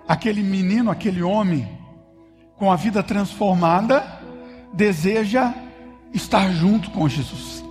Aquele 0.06 0.42
menino, 0.42 0.90
aquele 0.90 1.22
homem, 1.22 1.66
com 2.56 2.70
a 2.70 2.76
vida 2.76 3.02
transformada, 3.02 4.20
deseja 4.72 5.54
estar 6.12 6.50
junto 6.52 6.90
com 6.90 7.08
Jesus. 7.08 7.63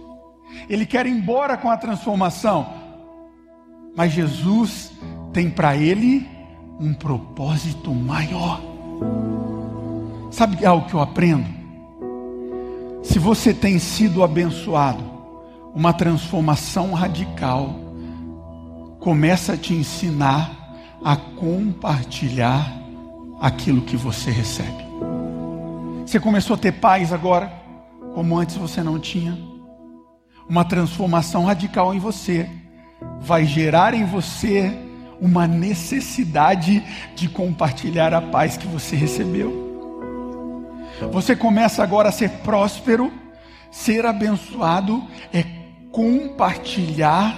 Ele 0.69 0.85
quer 0.85 1.05
ir 1.05 1.11
embora 1.11 1.57
com 1.57 1.69
a 1.69 1.77
transformação, 1.77 2.67
mas 3.95 4.11
Jesus 4.11 4.91
tem 5.31 5.49
para 5.49 5.75
ele 5.75 6.27
um 6.79 6.93
propósito 6.93 7.93
maior. 7.93 8.61
Sabe 10.31 10.65
algo 10.65 10.87
que 10.87 10.93
eu 10.93 11.01
aprendo? 11.01 11.45
Se 13.03 13.19
você 13.19 13.53
tem 13.53 13.77
sido 13.77 14.23
abençoado, 14.23 15.03
uma 15.75 15.93
transformação 15.93 16.93
radical, 16.93 17.75
começa 18.99 19.53
a 19.53 19.57
te 19.57 19.73
ensinar 19.73 20.63
a 21.03 21.15
compartilhar 21.15 22.71
aquilo 23.41 23.81
que 23.81 23.97
você 23.97 24.31
recebe. 24.31 24.83
Você 26.05 26.19
começou 26.19 26.53
a 26.53 26.57
ter 26.57 26.71
paz 26.71 27.11
agora, 27.11 27.51
como 28.13 28.37
antes 28.37 28.55
você 28.55 28.81
não 28.81 28.97
tinha. 28.99 29.37
Uma 30.49 30.65
transformação 30.65 31.45
radical 31.45 31.93
em 31.93 31.99
você 31.99 32.49
vai 33.21 33.45
gerar 33.45 33.93
em 33.93 34.05
você 34.05 34.77
uma 35.19 35.47
necessidade 35.47 36.83
de 37.15 37.29
compartilhar 37.29 38.13
a 38.13 38.21
paz 38.21 38.57
que 38.57 38.67
você 38.67 38.95
recebeu. 38.95 39.63
Você 41.11 41.35
começa 41.35 41.81
agora 41.81 42.09
a 42.09 42.11
ser 42.11 42.29
próspero, 42.29 43.11
ser 43.71 44.05
abençoado 44.05 45.03
é 45.33 45.43
compartilhar 45.91 47.35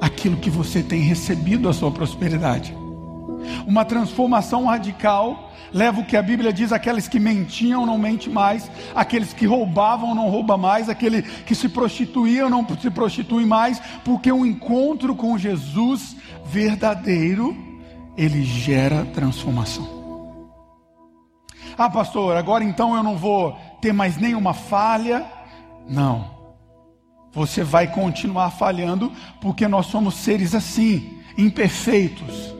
aquilo 0.00 0.38
que 0.38 0.50
você 0.50 0.82
tem 0.82 1.00
recebido 1.00 1.68
a 1.68 1.72
sua 1.72 1.90
prosperidade. 1.90 2.79
Uma 3.66 3.84
transformação 3.84 4.66
radical 4.66 5.50
leva 5.72 6.00
o 6.00 6.04
que 6.04 6.16
a 6.16 6.22
Bíblia 6.22 6.52
diz: 6.52 6.72
aqueles 6.72 7.08
que 7.08 7.18
mentiam 7.18 7.86
não 7.86 7.98
mente 7.98 8.28
mais, 8.28 8.70
aqueles 8.94 9.32
que 9.32 9.46
roubavam 9.46 10.14
não 10.14 10.28
rouba 10.28 10.56
mais, 10.56 10.88
aquele 10.88 11.22
que 11.22 11.54
se 11.54 11.68
prostituíam 11.68 12.50
não 12.50 12.66
se 12.78 12.90
prostitui 12.90 13.44
mais, 13.44 13.80
porque 14.04 14.30
o 14.30 14.36
um 14.36 14.46
encontro 14.46 15.14
com 15.14 15.38
Jesus 15.38 16.16
verdadeiro 16.44 17.56
ele 18.16 18.42
gera 18.42 19.04
transformação. 19.06 20.00
Ah, 21.78 21.88
pastor, 21.88 22.36
agora 22.36 22.62
então 22.62 22.94
eu 22.94 23.02
não 23.02 23.16
vou 23.16 23.56
ter 23.80 23.92
mais 23.92 24.16
nenhuma 24.18 24.52
falha. 24.52 25.24
Não. 25.88 26.38
Você 27.32 27.62
vai 27.62 27.86
continuar 27.86 28.50
falhando, 28.50 29.12
porque 29.40 29.66
nós 29.66 29.86
somos 29.86 30.16
seres 30.16 30.54
assim, 30.54 31.18
imperfeitos. 31.38 32.59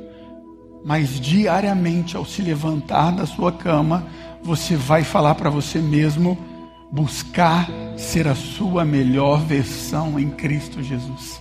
Mas 0.85 1.21
diariamente, 1.21 2.17
ao 2.17 2.25
se 2.25 2.43
levantar 2.43 3.13
da 3.13 3.27
sua 3.27 3.53
cama, 3.53 4.07
você 4.43 4.77
vai 4.77 5.05
falar 5.05 5.35
para 5.35 5.51
você 5.51 5.79
mesmo: 5.79 6.39
buscar 6.91 7.69
ser 7.97 8.27
a 8.27 8.35
sua 8.35 8.85
melhor 8.85 9.41
versão 9.41 10.19
em 10.19 10.31
Cristo 10.31 10.83
Jesus, 10.83 11.41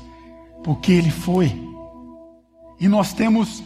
porque 0.64 0.92
Ele 0.92 1.12
foi. 1.12 1.68
E 2.80 2.88
nós 2.88 3.14
temos 3.14 3.64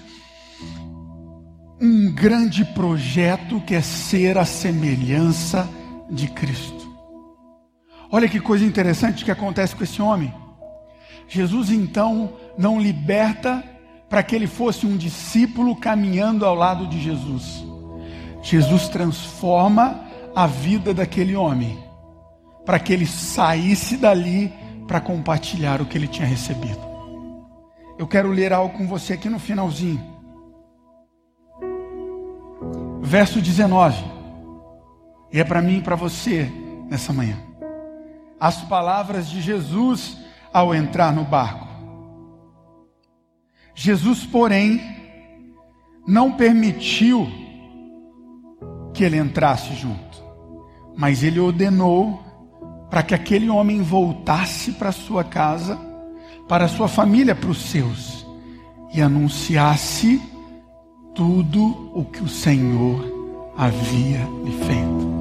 um 1.82 2.14
grande 2.14 2.64
projeto 2.64 3.60
que 3.62 3.76
é 3.76 3.82
ser 3.82 4.38
a 4.38 4.46
semelhança 4.46 5.70
de 6.10 6.28
Cristo. 6.28 6.84
Olha 8.12 8.30
que 8.30 8.40
coisa 8.40 8.64
interessante 8.64 9.26
que 9.26 9.32
acontece 9.32 9.76
com 9.76 9.84
esse 9.84 10.02
homem. 10.02 10.34
Jesus 11.28 11.72
então 11.72 12.34
não 12.58 12.80
liberta 12.80 13.64
para 14.14 14.22
que 14.22 14.36
ele 14.36 14.46
fosse 14.46 14.86
um 14.86 14.96
discípulo 14.96 15.76
caminhando 15.76 16.46
ao 16.46 16.54
lado 16.54 16.86
de 16.86 17.02
Jesus. 17.02 17.66
Jesus 18.44 18.88
transforma 18.88 20.02
a 20.36 20.46
vida 20.46 20.94
daquele 20.94 21.36
homem 21.36 21.84
para 22.64 22.78
que 22.78 22.94
ele 22.94 23.08
saísse 23.08 23.98
dali 23.98 24.54
para 24.88 25.02
compartilhar 25.02 25.82
o 25.82 25.88
que 25.88 25.98
ele 25.98 26.08
tinha 26.08 26.28
recebido. 26.28 26.80
Eu 27.98 28.06
quero 28.06 28.30
ler 28.30 28.54
algo 28.54 28.78
com 28.78 28.88
você 28.88 29.14
aqui 29.14 29.28
no 29.30 29.40
finalzinho. 29.40 30.00
Verso 33.02 33.42
19. 33.42 33.98
E 35.32 35.40
é 35.40 35.44
para 35.44 35.60
mim 35.60 35.80
e 35.80 35.82
para 35.82 35.96
você 35.96 36.52
nessa 36.88 37.12
manhã 37.12 37.40
as 38.40 38.62
palavras 38.62 39.28
de 39.28 39.42
Jesus 39.42 40.20
ao 40.54 40.76
entrar 40.76 41.12
no 41.12 41.24
barco. 41.24 41.73
Jesus, 43.76 44.26
porém, 44.26 44.82
não 46.08 46.32
permitiu 46.34 47.28
que 48.94 49.04
ele 49.04 49.18
entrasse 49.18 49.74
junto, 49.76 50.24
mas 50.96 51.24
ele 51.24 51.40
ordenou 51.40 52.22
para 52.90 53.02
que 53.02 53.16
aquele 53.16 53.50
homem 53.50 53.82
voltasse 53.82 54.74
para 54.74 54.92
sua 54.92 55.24
casa, 55.24 55.80
para 56.48 56.68
sua 56.68 56.88
família, 56.88 57.34
para 57.34 57.50
os 57.50 57.62
seus, 57.64 58.26
e 58.94 59.02
anunciasse 59.02 60.22
tudo 61.16 61.92
o 61.94 62.06
que 62.06 62.22
o 62.22 62.28
Senhor 62.28 63.54
havia 63.58 64.20
lhe 64.44 64.52
feito. 64.66 65.14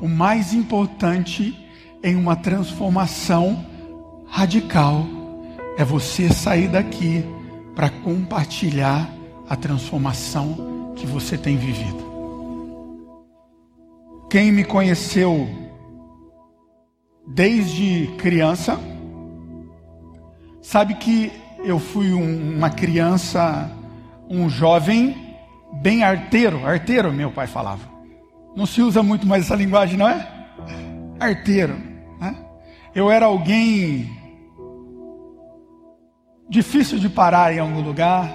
O 0.00 0.08
mais 0.08 0.52
importante 0.52 1.54
em 2.02 2.16
uma 2.16 2.36
transformação 2.36 3.64
radical. 4.26 5.06
É 5.76 5.84
você 5.84 6.28
sair 6.28 6.68
daqui 6.68 7.24
para 7.74 7.88
compartilhar 7.88 9.10
a 9.48 9.56
transformação 9.56 10.94
que 10.96 11.06
você 11.06 11.36
tem 11.36 11.56
vivido. 11.56 12.08
Quem 14.28 14.52
me 14.52 14.64
conheceu 14.64 15.48
desde 17.26 18.08
criança, 18.18 18.78
sabe 20.62 20.94
que 20.94 21.32
eu 21.64 21.78
fui 21.78 22.12
um, 22.12 22.56
uma 22.56 22.70
criança, 22.70 23.70
um 24.28 24.48
jovem 24.48 25.36
bem 25.82 26.02
arteiro. 26.02 26.66
Arteiro, 26.66 27.12
meu 27.12 27.30
pai 27.30 27.46
falava. 27.46 27.88
Não 28.56 28.66
se 28.66 28.82
usa 28.82 29.02
muito 29.02 29.26
mais 29.26 29.44
essa 29.44 29.54
linguagem, 29.54 29.96
não 29.96 30.08
é? 30.08 30.28
Arteiro. 31.18 31.74
Né? 32.20 32.36
Eu 32.94 33.10
era 33.10 33.26
alguém 33.26 34.10
difícil 36.50 36.98
de 36.98 37.08
parar 37.08 37.54
em 37.54 37.60
algum 37.60 37.80
lugar. 37.80 38.28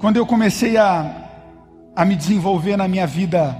Quando 0.00 0.16
eu 0.16 0.26
comecei 0.26 0.76
a, 0.76 1.30
a 1.94 2.04
me 2.04 2.16
desenvolver 2.16 2.76
na 2.76 2.88
minha 2.88 3.06
vida 3.06 3.56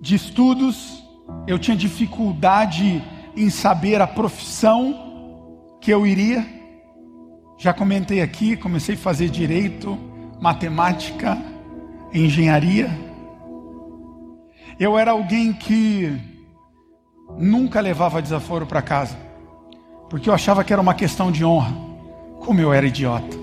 de 0.00 0.14
estudos, 0.14 1.04
eu 1.46 1.58
tinha 1.58 1.76
dificuldade 1.76 3.04
em 3.36 3.50
saber 3.50 4.00
a 4.00 4.06
profissão 4.06 5.76
que 5.78 5.90
eu 5.90 6.06
iria. 6.06 6.46
Já 7.58 7.74
comentei 7.74 8.22
aqui, 8.22 8.56
comecei 8.56 8.94
a 8.94 8.98
fazer 8.98 9.28
direito, 9.28 9.98
matemática, 10.40 11.36
engenharia. 12.14 12.88
Eu 14.78 14.98
era 14.98 15.10
alguém 15.10 15.52
que 15.52 16.18
nunca 17.38 17.78
levava 17.80 18.22
desaforo 18.22 18.64
para 18.64 18.80
casa, 18.80 19.16
porque 20.10 20.28
eu 20.28 20.34
achava 20.34 20.64
que 20.64 20.72
era 20.72 20.82
uma 20.82 20.92
questão 20.92 21.30
de 21.30 21.44
honra. 21.44 21.72
Como 22.40 22.60
eu 22.60 22.72
era 22.72 22.84
idiota. 22.84 23.38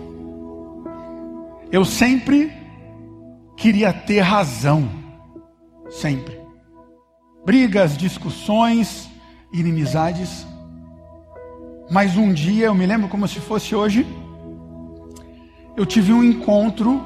Eu 1.72 1.86
sempre 1.86 2.52
queria 3.56 3.94
ter 3.94 4.20
razão, 4.20 4.90
sempre. 5.90 6.40
Brigas, 7.46 7.98
discussões, 7.98 9.10
inimizades. 9.54 10.46
Mas 11.90 12.18
um 12.18 12.34
dia, 12.34 12.66
eu 12.66 12.76
me 12.76 12.86
lembro 12.86 13.08
como 13.08 13.28
se 13.28 13.40
fosse 13.40 13.74
hoje, 13.74 14.06
eu 15.78 15.86
tive 15.86 16.12
um 16.12 16.24
encontro 16.24 17.02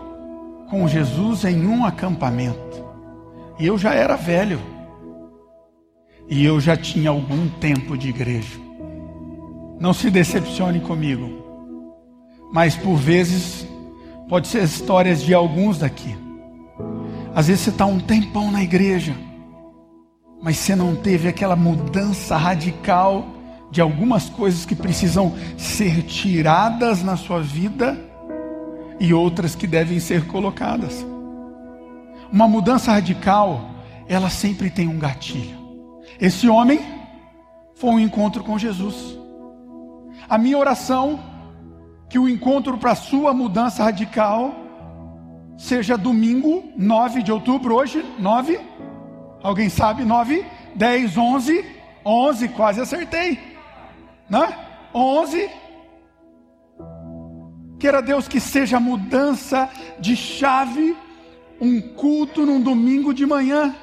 com 0.70 0.88
Jesus 0.88 1.46
em 1.46 1.68
um 1.68 1.86
acampamento. 1.86 2.84
E 3.60 3.68
eu 3.68 3.78
já 3.78 3.94
era 3.94 4.16
velho. 4.16 4.60
E 6.28 6.44
eu 6.44 6.60
já 6.60 6.76
tinha 6.76 7.12
algum 7.12 7.48
tempo 7.48 7.96
de 7.96 8.10
igreja. 8.10 8.71
Não 9.82 9.94
se 9.94 10.12
decepcione 10.12 10.80
comigo. 10.80 11.42
Mas 12.54 12.76
por 12.76 12.98
vezes 12.98 13.68
pode 14.30 14.48
ser 14.48 14.64
histórias 14.64 15.24
de 15.24 15.34
alguns 15.34 15.80
daqui. 15.80 16.16
Às 17.34 17.48
vezes 17.48 17.64
você 17.64 17.70
está 17.72 17.88
um 17.88 18.00
tempão 18.00 18.52
na 18.52 18.62
igreja, 18.62 19.16
mas 20.40 20.58
você 20.58 20.76
não 20.76 20.96
teve 20.96 21.28
aquela 21.28 21.56
mudança 21.56 22.38
radical 22.38 23.26
de 23.72 23.82
algumas 23.82 24.30
coisas 24.30 24.68
que 24.68 24.76
precisam 24.76 25.34
ser 25.58 26.04
tiradas 26.04 27.02
na 27.02 27.18
sua 27.18 27.42
vida 27.42 28.00
e 29.00 29.16
outras 29.16 29.56
que 29.56 29.66
devem 29.66 30.00
ser 30.00 30.28
colocadas. 30.28 31.04
Uma 32.32 32.48
mudança 32.48 32.92
radical, 32.92 33.72
ela 34.08 34.30
sempre 34.30 34.70
tem 34.70 34.88
um 34.88 35.00
gatilho. 35.00 35.58
Esse 36.20 36.48
homem 36.48 36.80
foi 37.74 37.90
um 37.90 38.00
encontro 38.00 38.44
com 38.44 38.60
Jesus. 38.60 39.21
A 40.32 40.38
minha 40.38 40.58
oração 40.58 41.20
que 42.08 42.18
o 42.18 42.30
encontro 42.30 42.78
para 42.78 42.96
sua 42.96 43.34
mudança 43.34 43.84
radical 43.84 44.56
seja 45.58 45.98
domingo, 45.98 46.72
9 46.78 47.22
de 47.22 47.34
outubro, 47.34 47.76
hoje, 47.76 48.02
9. 48.18 48.58
Alguém 49.44 49.68
sabe? 49.68 50.06
9, 50.06 50.46
10, 50.74 51.18
11, 51.18 51.66
11, 52.06 52.48
quase 52.48 52.80
acertei. 52.80 53.38
Né? 54.30 54.58
11 54.94 55.50
Queira 57.78 58.02
Deus 58.02 58.26
que 58.26 58.40
seja 58.40 58.80
mudança 58.80 59.70
de 60.00 60.16
chave, 60.16 60.96
um 61.60 61.82
culto 61.82 62.46
num 62.46 62.62
domingo 62.62 63.14
de 63.14 63.26
manhã. 63.26 63.76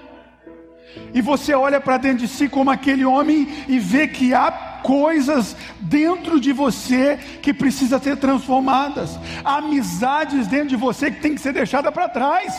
E 1.13 1.21
você 1.21 1.53
olha 1.53 1.79
para 1.79 1.99
dentro 1.99 2.21
de 2.21 2.29
si 2.29 2.49
como 2.49 2.71
aquele 2.71 3.05
homem 3.05 3.47
e 3.69 3.79
vê 3.79 4.09
que 4.09 4.33
há 4.33 4.68
coisas 4.83 5.57
dentro 5.81 6.41
de 6.41 6.53
você 6.53 7.19
que 7.43 7.53
precisa 7.53 7.99
ser 7.99 8.17
transformadas. 8.17 9.19
Há 9.45 9.59
amizades 9.59 10.47
dentro 10.47 10.69
de 10.69 10.77
você 10.77 11.11
que 11.11 11.21
tem 11.21 11.35
que 11.35 11.41
ser 11.41 11.53
deixada 11.53 11.91
para 11.93 12.09
trás. 12.09 12.55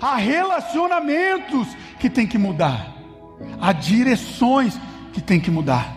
Há 0.00 0.16
relacionamentos 0.16 1.68
que 1.98 2.08
tem 2.08 2.26
que 2.26 2.38
mudar. 2.38 2.94
Há 3.60 3.72
direções 3.72 4.78
que 5.12 5.20
tem 5.20 5.40
que 5.40 5.50
mudar. 5.50 5.96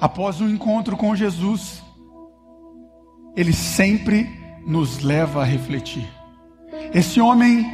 Após 0.00 0.40
o 0.40 0.44
um 0.44 0.50
encontro 0.50 0.96
com 0.96 1.14
Jesus, 1.14 1.82
ele 3.36 3.52
sempre 3.52 4.28
nos 4.66 5.00
leva 5.00 5.42
a 5.42 5.44
refletir. 5.44 6.08
Esse 6.92 7.20
homem 7.20 7.64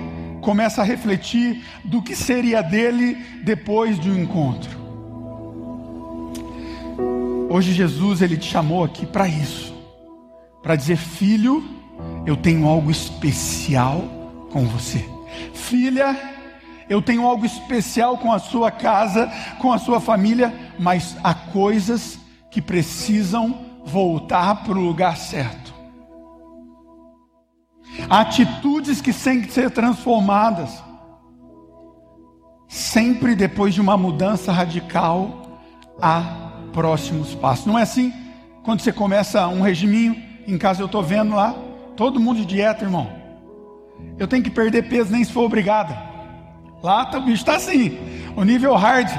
começa 0.40 0.81
a 0.81 0.85
refletir 0.85 1.62
do 1.85 2.03
que 2.03 2.16
seria 2.16 2.62
dele 2.62 3.14
depois 3.45 3.99
de 3.99 4.11
um 4.11 4.19
encontro. 4.19 4.80
Hoje 7.53 7.73
Jesus 7.73 8.23
ele 8.23 8.37
te 8.37 8.47
chamou 8.47 8.85
aqui 8.85 9.05
para 9.05 9.27
isso, 9.27 9.75
para 10.63 10.77
dizer 10.77 10.97
filho, 10.97 11.65
eu 12.25 12.37
tenho 12.37 12.69
algo 12.69 12.93
especial 12.93 14.05
com 14.53 14.65
você. 14.67 15.05
Filha, 15.53 16.17
eu 16.89 17.03
tenho 17.03 17.27
algo 17.27 17.45
especial 17.45 18.17
com 18.19 18.33
a 18.33 18.39
sua 18.39 18.71
casa, 18.71 19.29
com 19.59 19.73
a 19.73 19.79
sua 19.79 19.99
família, 19.99 20.55
mas 20.79 21.17
há 21.25 21.35
coisas 21.35 22.21
que 22.53 22.63
precisam 22.63 23.67
voltar 23.85 24.63
para 24.63 24.79
o 24.79 24.87
lugar 24.87 25.17
certo. 25.17 25.75
Atitudes 28.09 29.01
que 29.01 29.13
têm 29.13 29.43
que 29.43 29.53
ser 29.53 29.73
transformadas. 29.73 30.81
Sempre 32.69 33.35
depois 33.35 33.75
de 33.75 33.81
uma 33.81 33.97
mudança 33.97 34.53
radical, 34.53 35.59
há 36.01 36.39
próximos 36.72 37.35
passos. 37.35 37.66
Não 37.66 37.78
é 37.78 37.83
assim? 37.83 38.12
Quando 38.62 38.80
você 38.80 38.92
começa 38.92 39.46
um 39.48 39.62
regiminho, 39.62 40.16
em 40.46 40.59
casa 40.59 40.83
eu 40.83 40.87
estou 40.87 41.02
vendo 41.02 41.35
lá, 41.35 41.54
todo 41.96 42.20
mundo 42.20 42.38
de 42.38 42.46
dieta, 42.46 42.85
irmão. 42.85 43.11
Eu 44.18 44.26
tenho 44.26 44.42
que 44.42 44.50
perder 44.50 44.88
peso 44.88 45.12
nem 45.12 45.24
se 45.24 45.33
for 45.33 45.44
obrigada. 45.44 45.96
Lá 46.83 47.04
tá, 47.04 47.18
o 47.18 47.22
bicho 47.22 47.42
está 47.42 47.56
assim, 47.56 47.98
o 48.37 48.44
nível 48.44 48.74
hard. 48.74 49.11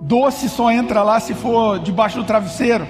Doce 0.00 0.48
só 0.48 0.70
entra 0.70 1.02
lá 1.02 1.18
se 1.18 1.34
for 1.34 1.78
debaixo 1.78 2.18
do 2.18 2.24
travesseiro. 2.24 2.86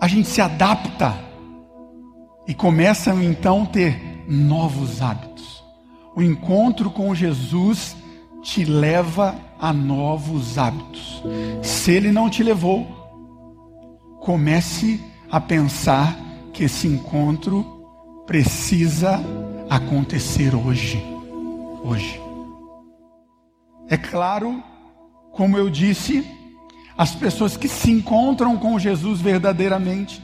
a 0.00 0.08
gente 0.08 0.28
se 0.28 0.40
adapta 0.40 1.14
e 2.46 2.54
começa 2.54 3.10
então 3.14 3.64
a 3.64 3.66
ter 3.66 4.24
novos 4.28 5.02
hábitos. 5.02 5.64
O 6.14 6.22
encontro 6.22 6.90
com 6.90 7.14
Jesus 7.14 7.96
te 8.46 8.64
leva 8.64 9.34
a 9.58 9.72
novos 9.72 10.56
hábitos. 10.56 11.20
Se 11.64 11.90
ele 11.90 12.12
não 12.12 12.30
te 12.30 12.44
levou, 12.44 12.86
comece 14.20 15.00
a 15.28 15.40
pensar 15.40 16.16
que 16.52 16.62
esse 16.62 16.86
encontro 16.86 17.66
precisa 18.24 19.20
acontecer 19.68 20.54
hoje. 20.54 21.02
Hoje. 21.82 22.20
É 23.88 23.96
claro, 23.96 24.62
como 25.32 25.58
eu 25.58 25.68
disse, 25.68 26.24
as 26.96 27.16
pessoas 27.16 27.56
que 27.56 27.66
se 27.66 27.90
encontram 27.90 28.56
com 28.56 28.78
Jesus 28.78 29.20
verdadeiramente, 29.20 30.22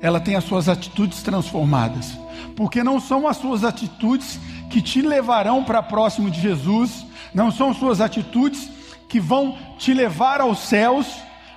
ela 0.00 0.18
tem 0.18 0.36
as 0.36 0.44
suas 0.44 0.70
atitudes 0.70 1.22
transformadas. 1.22 2.18
Porque 2.56 2.82
não 2.82 2.98
são 2.98 3.28
as 3.28 3.36
suas 3.36 3.62
atitudes 3.62 4.40
que 4.70 4.80
te 4.80 5.02
levarão 5.02 5.62
para 5.62 5.82
próximo 5.82 6.30
de 6.30 6.40
Jesus, 6.40 7.11
não 7.34 7.50
são 7.50 7.72
suas 7.72 8.00
atitudes 8.00 8.70
que 9.08 9.20
vão 9.20 9.58
te 9.78 9.92
levar 9.92 10.40
aos 10.40 10.60
céus, 10.60 11.06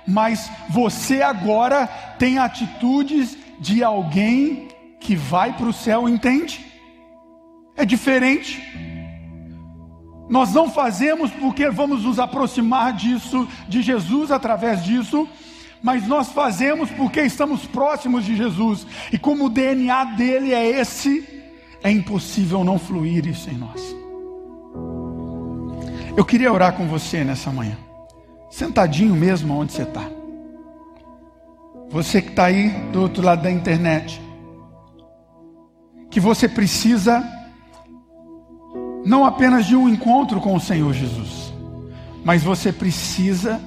mas 0.06 0.50
você 0.68 1.22
agora 1.22 1.86
tem 2.18 2.38
atitudes 2.38 3.36
de 3.58 3.82
alguém 3.82 4.68
que 5.00 5.16
vai 5.16 5.52
para 5.52 5.68
o 5.68 5.72
céu, 5.72 6.08
entende? 6.08 6.64
É 7.76 7.84
diferente. 7.84 8.62
Nós 10.28 10.52
não 10.52 10.70
fazemos 10.70 11.30
porque 11.30 11.70
vamos 11.70 12.02
nos 12.02 12.18
aproximar 12.18 12.92
disso, 12.92 13.46
de 13.68 13.80
Jesus 13.80 14.30
através 14.30 14.82
disso, 14.82 15.28
mas 15.82 16.06
nós 16.06 16.30
fazemos 16.30 16.90
porque 16.90 17.20
estamos 17.22 17.64
próximos 17.66 18.24
de 18.24 18.34
Jesus. 18.34 18.86
E 19.12 19.18
como 19.18 19.46
o 19.46 19.50
DNA 19.50 20.04
dele 20.16 20.52
é 20.52 20.80
esse, 20.80 21.26
é 21.82 21.90
impossível 21.90 22.64
não 22.64 22.78
fluir 22.78 23.26
isso 23.26 23.48
em 23.48 23.54
nós. 23.56 24.05
Eu 26.16 26.24
queria 26.24 26.50
orar 26.50 26.72
com 26.72 26.88
você 26.88 27.22
nessa 27.22 27.52
manhã, 27.52 27.76
sentadinho 28.50 29.14
mesmo 29.14 29.54
onde 29.54 29.72
você 29.72 29.82
está. 29.82 30.08
Você 31.90 32.22
que 32.22 32.30
está 32.30 32.46
aí 32.46 32.70
do 32.90 33.02
outro 33.02 33.22
lado 33.22 33.42
da 33.42 33.50
internet, 33.50 34.18
que 36.10 36.18
você 36.18 36.48
precisa 36.48 37.22
não 39.04 39.26
apenas 39.26 39.66
de 39.66 39.76
um 39.76 39.86
encontro 39.86 40.40
com 40.40 40.54
o 40.54 40.60
Senhor 40.60 40.92
Jesus, 40.94 41.52
Mas 42.24 42.42
você 42.42 42.72
precisa 42.72 43.60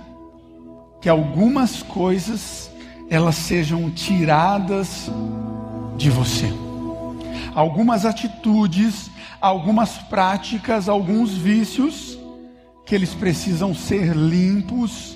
que 1.00 1.08
algumas 1.08 1.82
coisas 1.82 2.70
elas 3.10 3.36
sejam 3.36 3.90
tiradas 3.90 5.10
de 5.96 6.10
você. 6.10 6.52
Algumas 7.56 8.06
atitudes, 8.06 9.10
algumas 9.40 9.98
práticas, 9.98 10.90
alguns 10.90 11.32
vícios 11.32 12.19
que 12.90 12.96
eles 12.96 13.14
precisam 13.14 13.72
ser 13.72 14.16
limpos, 14.16 15.16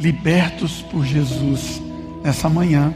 libertos 0.00 0.80
por 0.80 1.04
Jesus 1.04 1.78
nessa 2.24 2.48
manhã. 2.48 2.94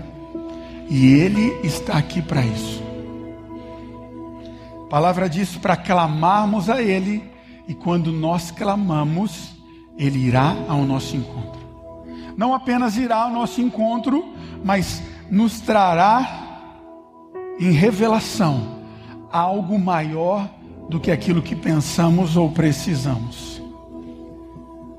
E 0.88 1.12
ele 1.12 1.60
está 1.62 1.98
aqui 1.98 2.22
para 2.22 2.40
isso. 2.40 2.82
A 4.86 4.88
palavra 4.88 5.28
diz 5.28 5.54
para 5.56 5.76
clamarmos 5.76 6.70
a 6.70 6.80
ele 6.80 7.22
e 7.68 7.74
quando 7.74 8.10
nós 8.10 8.50
clamamos, 8.50 9.50
ele 9.98 10.18
irá 10.18 10.56
ao 10.66 10.82
nosso 10.86 11.14
encontro. 11.14 11.60
Não 12.38 12.54
apenas 12.54 12.96
irá 12.96 13.24
ao 13.24 13.30
nosso 13.30 13.60
encontro, 13.60 14.32
mas 14.64 15.02
nos 15.30 15.60
trará 15.60 16.62
em 17.60 17.70
revelação 17.70 18.78
algo 19.30 19.78
maior 19.78 20.48
do 20.88 20.98
que 20.98 21.10
aquilo 21.10 21.42
que 21.42 21.54
pensamos 21.54 22.34
ou 22.34 22.50
precisamos. 22.50 23.55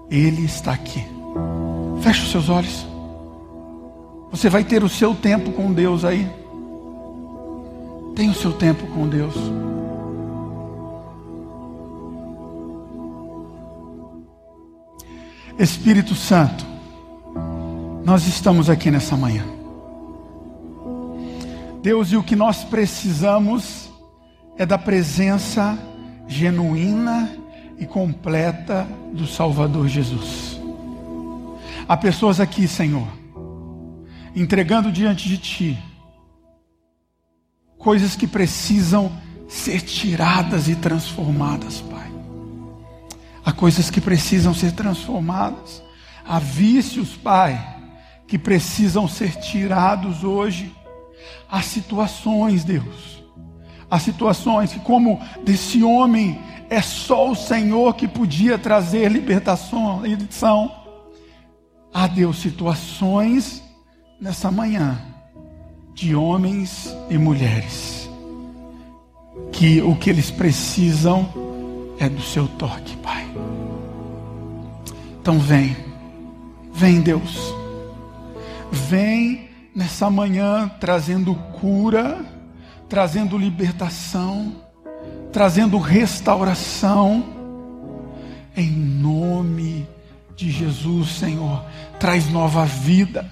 Ele 0.09 0.45
está 0.45 0.73
aqui. 0.73 1.03
Feche 2.01 2.23
os 2.23 2.31
seus 2.31 2.49
olhos. 2.49 2.85
Você 4.31 4.49
vai 4.49 4.63
ter 4.63 4.83
o 4.83 4.89
seu 4.89 5.15
tempo 5.15 5.51
com 5.51 5.71
Deus 5.71 6.05
aí. 6.05 6.29
Tem 8.15 8.29
o 8.29 8.33
seu 8.33 8.53
tempo 8.53 8.85
com 8.87 9.07
Deus. 9.07 9.35
Espírito 15.59 16.13
Santo, 16.13 16.65
nós 18.05 18.27
estamos 18.27 18.69
aqui 18.69 18.91
nessa 18.91 19.17
manhã. 19.17 19.43
Deus, 21.81 22.11
e 22.11 22.17
o 22.17 22.23
que 22.23 22.35
nós 22.35 22.63
precisamos 22.63 23.89
é 24.57 24.65
da 24.65 24.77
presença 24.77 25.77
genuína 26.27 27.29
e 27.77 27.85
completa 27.85 28.87
do 29.13 29.27
Salvador 29.27 29.87
Jesus. 29.87 30.59
Há 31.87 31.95
pessoas 31.95 32.39
aqui, 32.39 32.67
Senhor, 32.67 33.07
entregando 34.35 34.91
diante 34.91 35.27
de 35.29 35.37
Ti 35.37 35.77
coisas 37.77 38.15
que 38.15 38.27
precisam 38.27 39.11
ser 39.47 39.81
tiradas 39.81 40.67
e 40.67 40.75
transformadas, 40.75 41.79
Pai. 41.81 42.11
Há 43.45 43.53
coisas 43.53 43.89
que 43.89 44.01
precisam 44.01 44.53
ser 44.53 44.73
transformadas. 44.73 45.81
Há 46.27 46.37
vícios, 46.37 47.15
Pai, 47.15 47.57
que 48.27 48.37
precisam 48.37 49.07
ser 49.07 49.39
tirados 49.39 50.25
hoje. 50.25 50.75
Há 51.49 51.61
situações, 51.61 52.65
Deus. 52.65 53.23
Há 53.89 53.99
situações 53.99 54.73
que, 54.73 54.79
como 54.79 55.19
desse 55.43 55.83
homem, 55.83 56.39
é 56.69 56.81
só 56.81 57.31
o 57.31 57.35
Senhor 57.35 57.93
que 57.95 58.07
podia 58.07 58.57
trazer 58.57 59.09
libertação. 59.11 60.05
Edição. 60.05 60.71
Há, 61.93 62.07
Deus, 62.07 62.37
situações 62.41 63.63
nessa 64.19 64.51
manhã 64.51 64.99
de 65.93 66.15
homens 66.15 66.95
e 67.09 67.17
mulheres 67.17 68.07
que 69.51 69.81
o 69.81 69.95
que 69.95 70.09
eles 70.09 70.29
precisam 70.29 71.27
é 71.99 72.07
do 72.07 72.21
seu 72.21 72.47
toque, 72.47 72.95
Pai. 72.97 73.25
Então 75.19 75.39
vem, 75.39 75.75
vem 76.71 77.01
Deus, 77.01 77.53
vem 78.71 79.49
nessa 79.75 80.09
manhã 80.09 80.69
trazendo 80.79 81.33
cura, 81.59 82.23
trazendo 82.89 83.37
libertação, 83.37 84.55
trazendo 85.31 85.77
restauração, 85.77 87.23
em 88.55 88.71
nome 88.71 89.87
de 90.35 90.49
Jesus, 90.49 91.09
Senhor, 91.09 91.63
traz 91.99 92.29
nova 92.29 92.65
vida, 92.65 93.29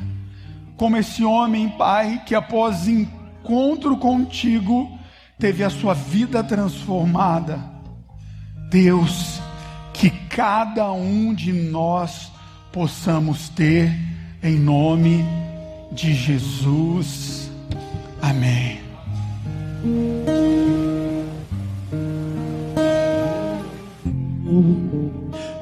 como 0.77 0.97
esse 0.97 1.23
homem, 1.23 1.69
Pai, 1.69 2.21
que 2.25 2.35
após 2.35 2.87
encontro 2.87 3.97
contigo, 3.97 4.99
teve 5.39 5.63
a 5.63 5.69
sua 5.69 5.93
vida 5.93 6.43
transformada 6.43 7.75
Deus, 8.69 9.39
que 9.93 10.09
cada 10.09 10.91
um 10.91 11.33
de 11.33 11.53
nós 11.53 12.31
possamos 12.71 13.49
ter, 13.49 13.89
em 14.43 14.57
nome 14.57 15.23
de 15.91 16.13
Jesus. 16.13 17.49
Amém. 18.21 18.84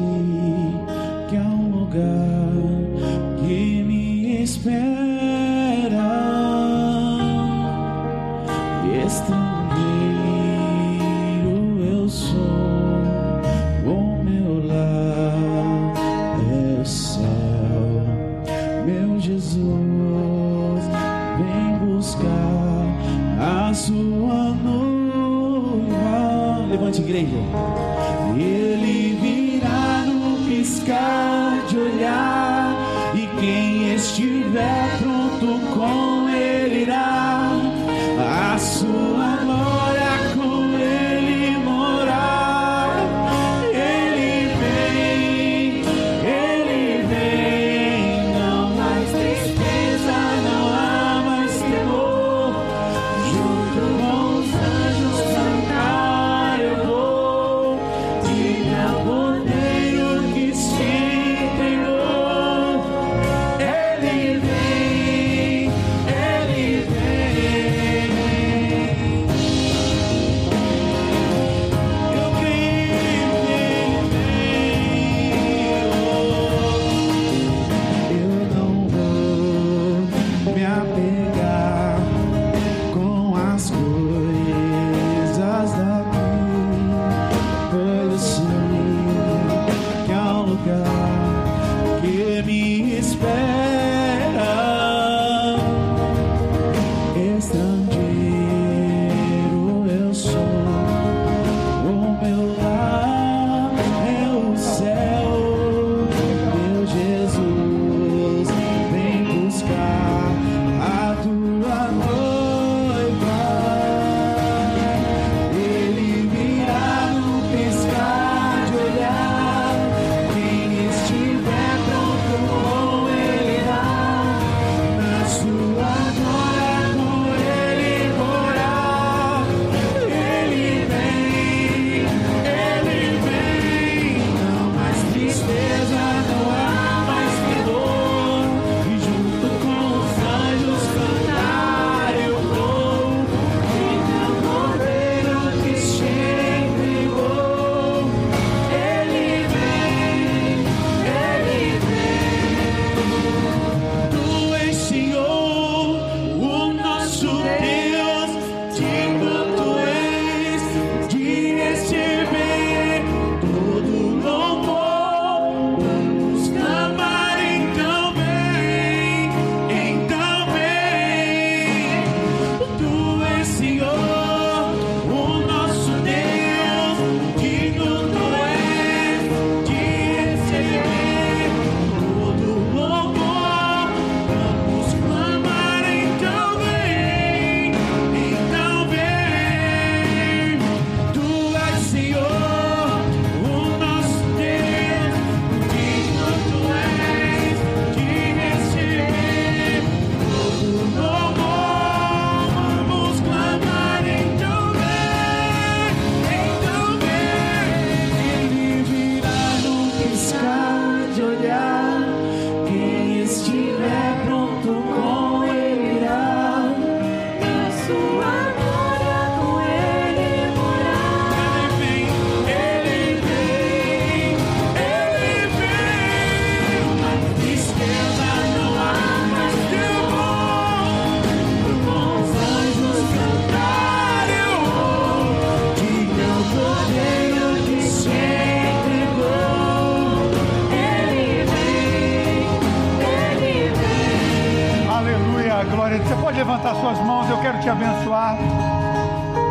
levantar 246.48 246.76
suas 246.76 246.98
mãos, 247.00 247.30
eu 247.30 247.38
quero 247.40 247.60
te 247.60 247.70
abençoar. 247.70 248.38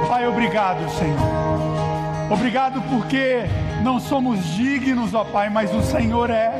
Pai, 0.09 0.27
obrigado, 0.27 0.89
Senhor. 0.91 1.19
Obrigado 2.31 2.83
porque 2.91 3.45
não 3.83 4.01
somos 4.01 4.43
dignos, 4.55 5.15
ó 5.15 5.25
Pai, 5.25 5.51
mas 5.51 5.73
o 5.75 5.83
Senhor 5.83 6.31
é. 6.31 6.53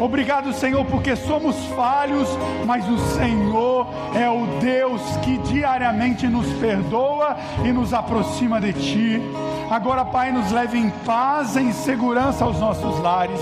Obrigado, 0.00 0.52
Senhor, 0.52 0.84
porque 0.86 1.14
somos 1.14 1.56
falhos, 1.76 2.28
mas 2.66 2.88
o 2.88 2.98
Senhor 3.16 3.86
é 4.14 4.28
o 4.30 4.46
Deus 4.60 5.02
que 5.18 5.36
diariamente 5.38 6.26
nos 6.26 6.46
perdoa 6.54 7.36
e 7.64 7.70
nos 7.70 7.92
aproxima 7.92 8.60
de 8.60 8.72
Ti. 8.72 9.22
Agora, 9.70 10.04
Pai, 10.04 10.32
nos 10.32 10.50
leve 10.50 10.78
em 10.78 10.90
paz, 11.04 11.56
em 11.56 11.70
segurança 11.72 12.44
aos 12.44 12.58
nossos 12.58 12.98
lares. 13.00 13.40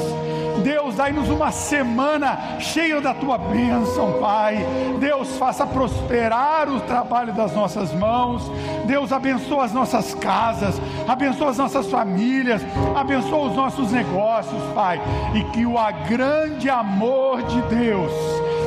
Deus, 0.63 0.95
dai-nos 0.95 1.29
uma 1.29 1.51
semana 1.51 2.59
cheia 2.61 3.01
da 3.01 3.15
tua 3.15 3.39
bênção, 3.39 4.15
Pai. 4.21 4.65
Deus, 4.99 5.37
faça 5.37 5.67
prosperar 5.67 6.69
o 6.69 6.81
trabalho 6.81 7.33
das 7.33 7.55
nossas 7.55 7.93
mãos. 7.93 8.51
Deus, 8.85 9.13
abençoa 9.13 9.65
as 9.65 9.73
nossas 9.73 10.15
casas, 10.15 10.81
abençoa 11.07 11.51
as 11.51 11.59
nossas 11.59 11.91
famílias, 11.91 12.63
abençoa 12.95 13.49
os 13.49 13.57
nossos 13.57 13.93
negócios, 13.93 14.63
Pai. 14.75 15.01
E 15.35 15.43
que 15.53 15.65
o 15.65 15.79
grande 16.09 16.69
amor 16.69 17.43
de 17.43 17.61
Deus, 17.63 18.13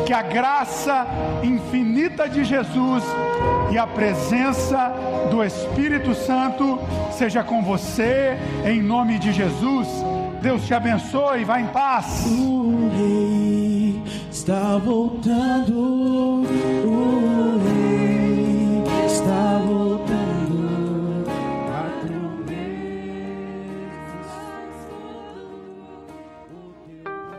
que 0.06 0.14
a 0.14 0.22
graça 0.22 1.06
infinita 1.44 2.28
de 2.28 2.44
Jesus 2.44 3.04
e 3.72 3.78
a 3.78 3.86
presença 3.86 4.94
do 5.30 5.44
Espírito 5.44 6.14
Santo 6.14 6.80
seja 7.12 7.44
com 7.44 7.62
você, 7.62 8.38
em 8.66 8.82
nome 8.82 9.20
de 9.20 9.32
Jesus. 9.32 9.88
Deus 10.42 10.66
te 10.66 10.74
abençoe, 10.74 11.46
vá 11.46 11.62
em 11.62 11.68
paz. 11.68 12.26
O 12.26 12.90
rei 12.98 14.02
está 14.32 14.76
voltando. 14.80 16.44
O 16.84 17.60
rei 17.64 18.84
está 19.06 19.60
voltando. 19.64 20.02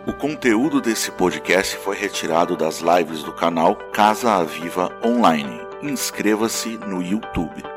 A 0.07 0.11
O 0.11 0.13
conteúdo 0.13 0.81
desse 0.81 1.11
podcast 1.11 1.77
foi 1.79 1.97
retirado 1.97 2.57
das 2.57 2.79
lives 2.81 3.25
do 3.25 3.33
canal 3.33 3.75
Casa 3.93 4.33
Aviva 4.33 4.97
Online. 5.05 5.61
Inscreva-se 5.83 6.79
no 6.79 7.03
YouTube. 7.03 7.72